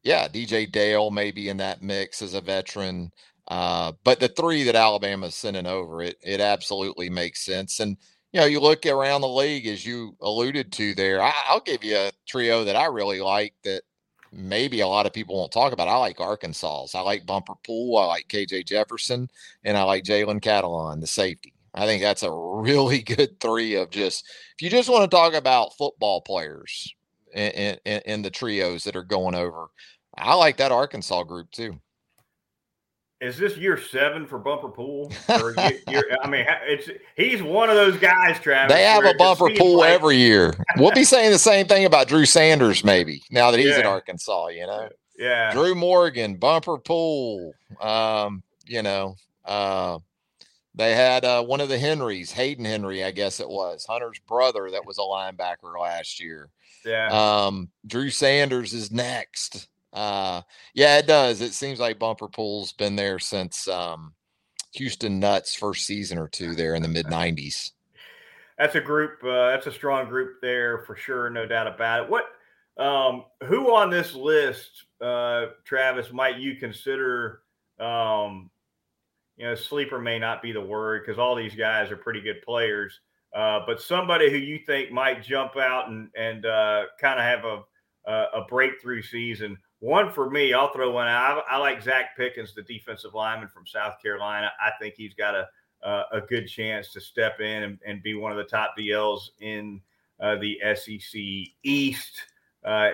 yeah, 0.02 0.28
DJ 0.28 0.70
Dale 0.70 1.10
maybe 1.10 1.48
in 1.48 1.56
that 1.58 1.82
mix 1.82 2.22
as 2.22 2.34
a 2.34 2.40
veteran. 2.40 3.12
Uh, 3.48 3.92
but 4.04 4.20
the 4.20 4.28
three 4.28 4.62
that 4.64 4.76
Alabama's 4.76 5.34
sending 5.34 5.66
over, 5.66 6.02
it 6.02 6.16
it 6.22 6.40
absolutely 6.40 7.10
makes 7.10 7.44
sense. 7.44 7.80
And 7.80 7.96
you 8.32 8.40
know, 8.40 8.46
you 8.46 8.60
look 8.60 8.86
around 8.86 9.20
the 9.20 9.28
league 9.28 9.66
as 9.66 9.84
you 9.84 10.16
alluded 10.20 10.72
to 10.72 10.94
there. 10.94 11.20
I, 11.22 11.32
will 11.52 11.60
give 11.60 11.84
you 11.84 11.96
a 11.96 12.12
trio 12.26 12.64
that 12.64 12.76
I 12.76 12.86
really 12.86 13.20
like 13.20 13.54
that 13.64 13.82
maybe 14.32 14.80
a 14.80 14.88
lot 14.88 15.06
of 15.06 15.12
people 15.12 15.36
won't 15.36 15.52
talk 15.52 15.72
about. 15.72 15.88
I 15.88 15.96
like 15.96 16.20
Arkansas's. 16.20 16.94
I 16.94 17.00
like 17.00 17.26
Bumper 17.26 17.54
Pool. 17.66 17.98
I 17.98 18.06
like 18.06 18.28
KJ 18.28 18.66
Jefferson, 18.66 19.28
and 19.64 19.76
I 19.76 19.82
like 19.82 20.04
Jalen 20.04 20.40
Catalon, 20.40 21.00
the 21.00 21.06
safety. 21.06 21.52
I 21.74 21.86
think 21.86 22.02
that's 22.02 22.22
a 22.22 22.32
really 22.32 23.02
good 23.02 23.40
three 23.40 23.74
of 23.74 23.90
just 23.90 24.24
if 24.56 24.62
you 24.62 24.70
just 24.70 24.88
want 24.88 25.10
to 25.10 25.14
talk 25.14 25.34
about 25.34 25.76
football 25.76 26.20
players 26.22 26.94
in, 27.34 27.76
in, 27.84 28.00
in 28.06 28.22
the 28.22 28.30
trios 28.30 28.84
that 28.84 28.96
are 28.96 29.04
going 29.04 29.34
over. 29.34 29.68
I 30.16 30.34
like 30.34 30.58
that 30.58 30.72
Arkansas 30.72 31.22
group 31.24 31.50
too 31.50 31.80
is 33.22 33.38
this 33.38 33.56
year 33.56 33.78
seven 33.80 34.26
for 34.26 34.38
Bumper 34.38 34.68
Pool? 34.68 35.12
Or 35.28 35.54
year, 35.88 36.04
I 36.22 36.28
mean, 36.28 36.44
it's 36.66 36.90
he's 37.16 37.42
one 37.42 37.70
of 37.70 37.76
those 37.76 37.96
guys, 37.96 38.38
Travis. 38.38 38.74
They 38.74 38.82
have 38.82 39.04
a 39.04 39.14
bumper 39.14 39.48
pool 39.56 39.78
like, 39.78 39.90
every 39.90 40.16
year. 40.16 40.54
We'll 40.76 40.92
be 40.92 41.04
saying 41.04 41.30
the 41.30 41.38
same 41.38 41.66
thing 41.66 41.84
about 41.84 42.08
Drew 42.08 42.26
Sanders, 42.26 42.84
maybe 42.84 43.22
now 43.30 43.50
that 43.50 43.58
he's 43.58 43.68
yeah. 43.68 43.78
at 43.78 43.86
Arkansas. 43.86 44.48
You 44.48 44.66
know, 44.66 44.88
yeah. 45.16 45.52
Drew 45.52 45.74
Morgan, 45.74 46.36
bumper 46.36 46.76
pool. 46.76 47.54
Um, 47.80 48.42
you 48.66 48.82
know, 48.82 49.16
uh, 49.44 49.98
they 50.74 50.94
had 50.94 51.24
uh, 51.24 51.42
one 51.44 51.60
of 51.60 51.68
the 51.68 51.78
Henrys, 51.78 52.32
Hayden 52.32 52.64
Henry, 52.64 53.04
I 53.04 53.10
guess 53.10 53.40
it 53.40 53.48
was 53.48 53.86
Hunter's 53.86 54.18
brother, 54.26 54.70
that 54.70 54.86
was 54.86 54.98
a 54.98 55.02
linebacker 55.02 55.78
last 55.80 56.20
year. 56.20 56.50
Yeah. 56.84 57.08
Um, 57.08 57.70
Drew 57.86 58.10
Sanders 58.10 58.74
is 58.74 58.90
next. 58.90 59.68
Uh, 59.92 60.42
yeah, 60.74 60.98
it 60.98 61.06
does. 61.06 61.40
It 61.40 61.52
seems 61.52 61.78
like 61.78 61.98
Bumper 61.98 62.28
Pool's 62.28 62.72
been 62.72 62.96
there 62.96 63.18
since 63.18 63.68
um, 63.68 64.14
Houston 64.74 65.20
Nutt's 65.20 65.54
first 65.54 65.86
season 65.86 66.18
or 66.18 66.28
two 66.28 66.54
there 66.54 66.74
in 66.74 66.82
the 66.82 66.88
mid 66.88 67.06
'90s. 67.08 67.72
That's 68.58 68.74
a 68.74 68.80
group. 68.80 69.22
Uh, 69.22 69.50
that's 69.50 69.66
a 69.66 69.72
strong 69.72 70.08
group 70.08 70.40
there 70.40 70.78
for 70.86 70.96
sure, 70.96 71.28
no 71.30 71.46
doubt 71.46 71.66
about 71.66 72.04
it. 72.04 72.10
What? 72.10 72.24
Um, 72.78 73.24
who 73.44 73.74
on 73.74 73.90
this 73.90 74.14
list, 74.14 74.86
uh, 75.00 75.46
Travis, 75.64 76.10
might 76.12 76.38
you 76.38 76.56
consider? 76.56 77.42
Um, 77.78 78.50
you 79.36 79.46
know, 79.46 79.54
sleeper 79.54 79.98
may 79.98 80.18
not 80.18 80.42
be 80.42 80.52
the 80.52 80.60
word 80.60 81.02
because 81.02 81.18
all 81.18 81.34
these 81.34 81.54
guys 81.54 81.90
are 81.90 81.96
pretty 81.96 82.20
good 82.20 82.40
players. 82.42 83.00
Uh, 83.34 83.60
but 83.66 83.80
somebody 83.80 84.30
who 84.30 84.36
you 84.36 84.58
think 84.66 84.90
might 84.90 85.22
jump 85.22 85.56
out 85.56 85.88
and 85.88 86.08
and 86.16 86.46
uh, 86.46 86.84
kind 87.00 87.18
of 87.18 87.24
have 87.24 87.44
a 87.44 87.62
a 88.06 88.44
breakthrough 88.48 89.02
season. 89.02 89.56
One 89.82 90.12
for 90.12 90.30
me, 90.30 90.54
I'll 90.54 90.72
throw 90.72 90.92
one 90.92 91.08
out. 91.08 91.42
I, 91.50 91.56
I, 91.56 91.58
like 91.58 91.82
Zacch 91.82 92.14
Pickens, 92.16 92.54
the 92.54 92.62
defensive 92.62 93.14
lineman 93.14 93.48
from 93.48 93.66
South 93.66 94.00
Carolina. 94.00 94.52
I 94.64 94.70
think 94.80 94.94
he's 94.96 95.12
got 95.12 95.34
a 95.34 95.48
uh, 95.82 96.04
a 96.12 96.20
good 96.20 96.46
chance 96.46 96.92
to 96.92 97.00
step 97.00 97.40
in 97.40 97.64
and, 97.64 97.78
and, 97.84 98.00
be 98.00 98.14
one 98.14 98.30
of 98.30 98.38
the 98.38 98.44
top 98.44 98.74
DLs 98.78 99.30
in 99.40 99.80
uh, 100.20 100.36
the 100.36 100.56
SEC 100.76 101.20
East. 101.64 102.22
Uh, 102.64 102.90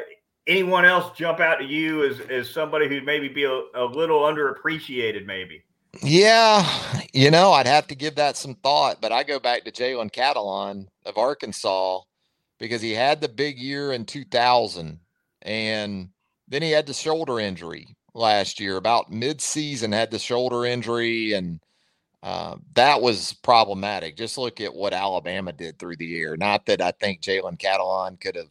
anyone 0.47 0.87
else 0.87 1.15
jump 1.15 1.41
out 1.41 1.57
to 1.57 1.67
you 1.67 2.09
as, 2.09 2.21
as 2.31 2.49
somebody 2.49 2.89
who'd 2.89 3.05
maybe 3.05 3.29
be 3.29 3.45
a, 3.45 3.61
a 3.75 3.85
little 3.85 4.21
underappreciated, 4.21 5.27
maybe? 5.27 5.63
Yeah, 6.03 6.67
you 7.13 7.31
know, 7.31 7.53
I'd 7.53 7.67
have 7.67 7.87
to 7.89 7.95
give 7.95 8.15
that 8.15 8.39
some 8.39 8.55
thought, 8.55 9.03
but 9.03 9.13
I 9.13 9.23
go 9.23 9.39
back 9.39 9.65
to 9.65 9.71
Jalen 9.71 10.11
Catalon 10.11 10.87
of 11.05 11.19
Arkansas 11.19 12.01
because 12.59 12.81
he 12.81 12.93
had 12.93 13.21
the 13.21 13.29
big 13.29 13.59
year 13.59 13.93
in 13.93 14.07
2000 14.07 15.01
and 15.43 16.09
then 16.49 16.63
he 16.63 16.71
had 16.71 16.87
the 16.87 16.95
shoulder 16.95 17.39
injury 17.39 17.97
last 18.15 18.59
year, 18.59 18.77
about 18.77 19.13
mid-season, 19.13 19.93
had 19.93 20.11
the 20.11 20.19
shoulder 20.19 20.65
injury, 20.65 21.35
and 21.35 21.61
uh, 22.23 22.57
that 22.75 23.01
was 23.01 23.35
problematic. 23.43 24.17
Just 24.17 24.39
look 24.39 24.61
at 24.61 24.75
what 24.75 24.93
Alabama 24.93 25.53
did 25.53 25.79
through 25.79 25.97
the 25.97 26.07
year. 26.07 26.37
Not 26.37 26.67
that 26.67 26.81
I 26.81 26.91
think 26.93 27.21
Jalen 27.21 27.59
Catalon 27.59 28.21
could 28.21 28.37
have 28.37 28.51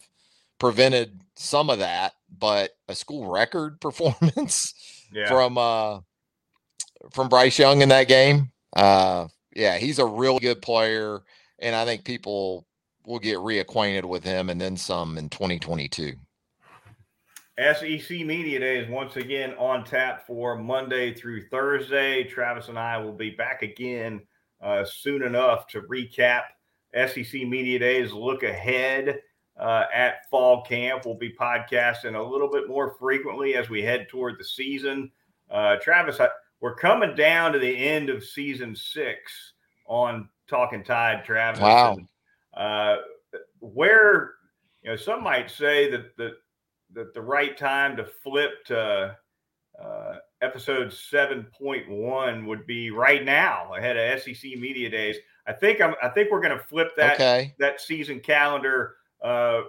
prevented 0.59 1.19
some 1.35 1.69
of 1.69 1.79
that, 1.79 2.13
but 2.39 2.71
a 2.87 2.95
school 2.95 3.29
record 3.29 3.81
performance 3.81 4.73
yeah. 5.11 5.27
from 5.27 5.57
uh, 5.57 5.99
from 7.11 7.29
Bryce 7.29 7.59
Young 7.59 7.81
in 7.81 7.89
that 7.89 8.07
game. 8.07 8.51
Uh, 8.75 9.27
yeah, 9.55 9.77
he's 9.77 9.99
a 9.99 10.05
real 10.05 10.39
good 10.39 10.61
player, 10.61 11.21
and 11.59 11.75
I 11.75 11.85
think 11.85 12.05
people 12.05 12.65
will 13.05 13.19
get 13.19 13.37
reacquainted 13.37 14.05
with 14.05 14.23
him 14.23 14.49
and 14.49 14.59
then 14.59 14.75
some 14.75 15.17
in 15.17 15.29
2022. 15.29 16.13
SEC 17.59 18.19
Media 18.19 18.59
Day 18.59 18.77
is 18.77 18.89
once 18.89 19.15
again 19.15 19.55
on 19.57 19.83
tap 19.83 20.27
for 20.27 20.55
Monday 20.55 21.11
through 21.13 21.47
Thursday. 21.47 22.23
Travis 22.23 22.67
and 22.67 22.77
I 22.77 22.99
will 22.99 23.13
be 23.13 23.31
back 23.31 23.63
again 23.63 24.21
uh, 24.61 24.85
soon 24.85 25.23
enough 25.23 25.65
to 25.67 25.81
recap 25.81 26.43
SEC 26.93 27.33
Media 27.47 27.79
Days, 27.79 28.13
look 28.13 28.43
ahead 28.43 29.19
uh, 29.59 29.85
at 29.91 30.29
fall 30.29 30.63
camp. 30.65 31.05
We'll 31.05 31.15
be 31.15 31.33
podcasting 31.33 32.15
a 32.15 32.21
little 32.21 32.49
bit 32.49 32.67
more 32.67 32.95
frequently 32.99 33.55
as 33.55 33.69
we 33.69 33.81
head 33.81 34.07
toward 34.07 34.39
the 34.39 34.45
season. 34.45 35.11
Uh, 35.49 35.77
Travis, 35.81 36.19
I, 36.19 36.29
we're 36.61 36.75
coming 36.75 37.15
down 37.15 37.53
to 37.53 37.59
the 37.59 37.75
end 37.75 38.09
of 38.09 38.23
season 38.23 38.75
six 38.75 39.53
on 39.87 40.29
Talking 40.47 40.83
Tide, 40.83 41.23
Travis. 41.25 41.61
Wow. 41.61 41.97
Uh, 42.55 42.97
where, 43.59 44.33
you 44.83 44.91
know, 44.91 44.95
some 44.95 45.23
might 45.23 45.49
say 45.49 45.89
that 45.89 46.15
the 46.17 46.37
the, 46.93 47.11
the 47.13 47.21
right 47.21 47.57
time 47.57 47.97
to 47.97 48.05
flip 48.05 48.65
to 48.65 49.17
uh, 49.81 50.15
episode 50.41 50.87
7.1 50.87 52.45
would 52.45 52.65
be 52.65 52.91
right 52.91 53.23
now 53.23 53.73
ahead 53.75 53.97
of 53.97 54.21
SEC 54.21 54.57
media 54.57 54.89
days. 54.89 55.17
I 55.45 55.53
think 55.53 55.81
I'm 55.81 55.93
I 56.01 56.09
think 56.09 56.31
we're 56.31 56.41
going 56.41 56.57
to 56.57 56.63
flip 56.63 56.89
that 56.97 57.15
okay. 57.15 57.55
that 57.59 57.79
season 57.79 58.19
calendar 58.19 58.95
uh, 59.23 59.61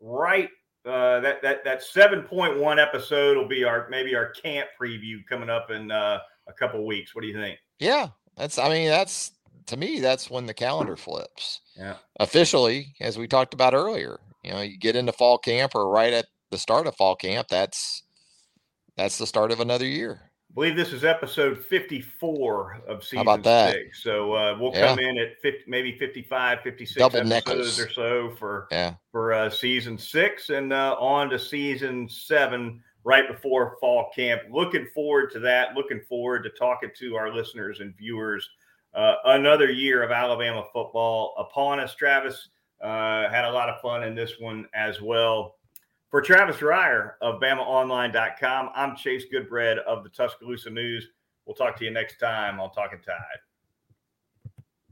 right 0.00 0.50
uh, 0.84 1.20
that 1.20 1.42
that 1.42 1.64
that 1.64 1.82
7.1 1.82 2.82
episode 2.82 3.36
will 3.36 3.48
be 3.48 3.64
our 3.64 3.88
maybe 3.88 4.14
our 4.14 4.30
camp 4.30 4.68
preview 4.80 5.24
coming 5.28 5.50
up 5.50 5.70
in 5.70 5.90
uh, 5.90 6.18
a 6.46 6.52
couple 6.52 6.84
weeks. 6.86 7.14
What 7.14 7.22
do 7.22 7.28
you 7.28 7.34
think? 7.34 7.58
Yeah, 7.78 8.08
that's 8.36 8.58
I 8.58 8.68
mean 8.68 8.88
that's 8.88 9.32
to 9.66 9.76
me 9.76 10.00
that's 10.00 10.28
when 10.28 10.46
the 10.46 10.54
calendar 10.54 10.96
flips. 10.96 11.60
Yeah. 11.76 11.96
Officially, 12.18 12.94
as 13.00 13.16
we 13.16 13.26
talked 13.26 13.54
about 13.54 13.74
earlier, 13.74 14.20
you 14.42 14.52
know, 14.52 14.60
you 14.60 14.78
get 14.78 14.96
into 14.96 15.12
fall 15.12 15.38
camp 15.38 15.74
or 15.74 15.88
right 15.88 16.12
at 16.12 16.26
the 16.50 16.58
start 16.58 16.86
of 16.86 16.96
fall 16.96 17.16
camp, 17.16 17.48
that's 17.48 18.02
that's 18.96 19.18
the 19.18 19.26
start 19.26 19.52
of 19.52 19.60
another 19.60 19.86
year. 19.86 20.30
I 20.50 20.54
believe 20.54 20.76
this 20.76 20.92
is 20.92 21.04
episode 21.04 21.64
54 21.64 22.82
of 22.88 23.04
season 23.04 23.18
How 23.18 23.22
about 23.22 23.44
that? 23.44 23.72
six. 23.72 24.02
So 24.02 24.32
uh, 24.32 24.56
we'll 24.58 24.72
yeah. 24.72 24.88
come 24.88 24.98
in 24.98 25.16
at 25.16 25.40
50, 25.40 25.64
maybe 25.68 25.96
55, 25.96 26.62
56 26.62 26.98
Double 26.98 27.18
episodes 27.18 27.46
nickels. 27.46 27.80
or 27.80 27.88
so 27.90 28.34
for 28.36 28.66
yeah. 28.72 28.94
for 29.12 29.32
uh, 29.32 29.48
season 29.48 29.96
six 29.96 30.50
and 30.50 30.72
uh, 30.72 30.96
on 30.98 31.30
to 31.30 31.38
season 31.38 32.08
seven 32.08 32.82
right 33.04 33.28
before 33.28 33.76
fall 33.80 34.10
camp. 34.14 34.42
Looking 34.50 34.88
forward 34.92 35.30
to 35.32 35.38
that. 35.40 35.74
Looking 35.74 36.00
forward 36.08 36.42
to 36.42 36.50
talking 36.50 36.90
to 36.98 37.16
our 37.16 37.32
listeners 37.32 37.80
and 37.80 37.96
viewers. 37.96 38.48
Uh, 38.92 39.14
another 39.26 39.70
year 39.70 40.02
of 40.02 40.10
Alabama 40.10 40.64
football 40.72 41.34
upon 41.38 41.78
us. 41.78 41.94
Travis 41.94 42.48
uh, 42.82 43.28
had 43.28 43.44
a 43.44 43.50
lot 43.50 43.68
of 43.68 43.80
fun 43.80 44.02
in 44.02 44.14
this 44.14 44.34
one 44.38 44.66
as 44.74 45.00
well. 45.00 45.56
For 46.10 46.20
Travis 46.20 46.56
Reier 46.56 47.12
of 47.20 47.40
BamaOnline.com, 47.40 48.70
I'm 48.74 48.96
Chase 48.96 49.24
Goodbread 49.32 49.78
of 49.78 50.02
the 50.02 50.10
Tuscaloosa 50.10 50.70
News. 50.70 51.08
We'll 51.46 51.54
talk 51.54 51.76
to 51.78 51.84
you 51.84 51.90
next 51.90 52.18
time 52.18 52.58
on 52.58 52.72
Talking 52.72 53.00
Tide. 53.00 53.38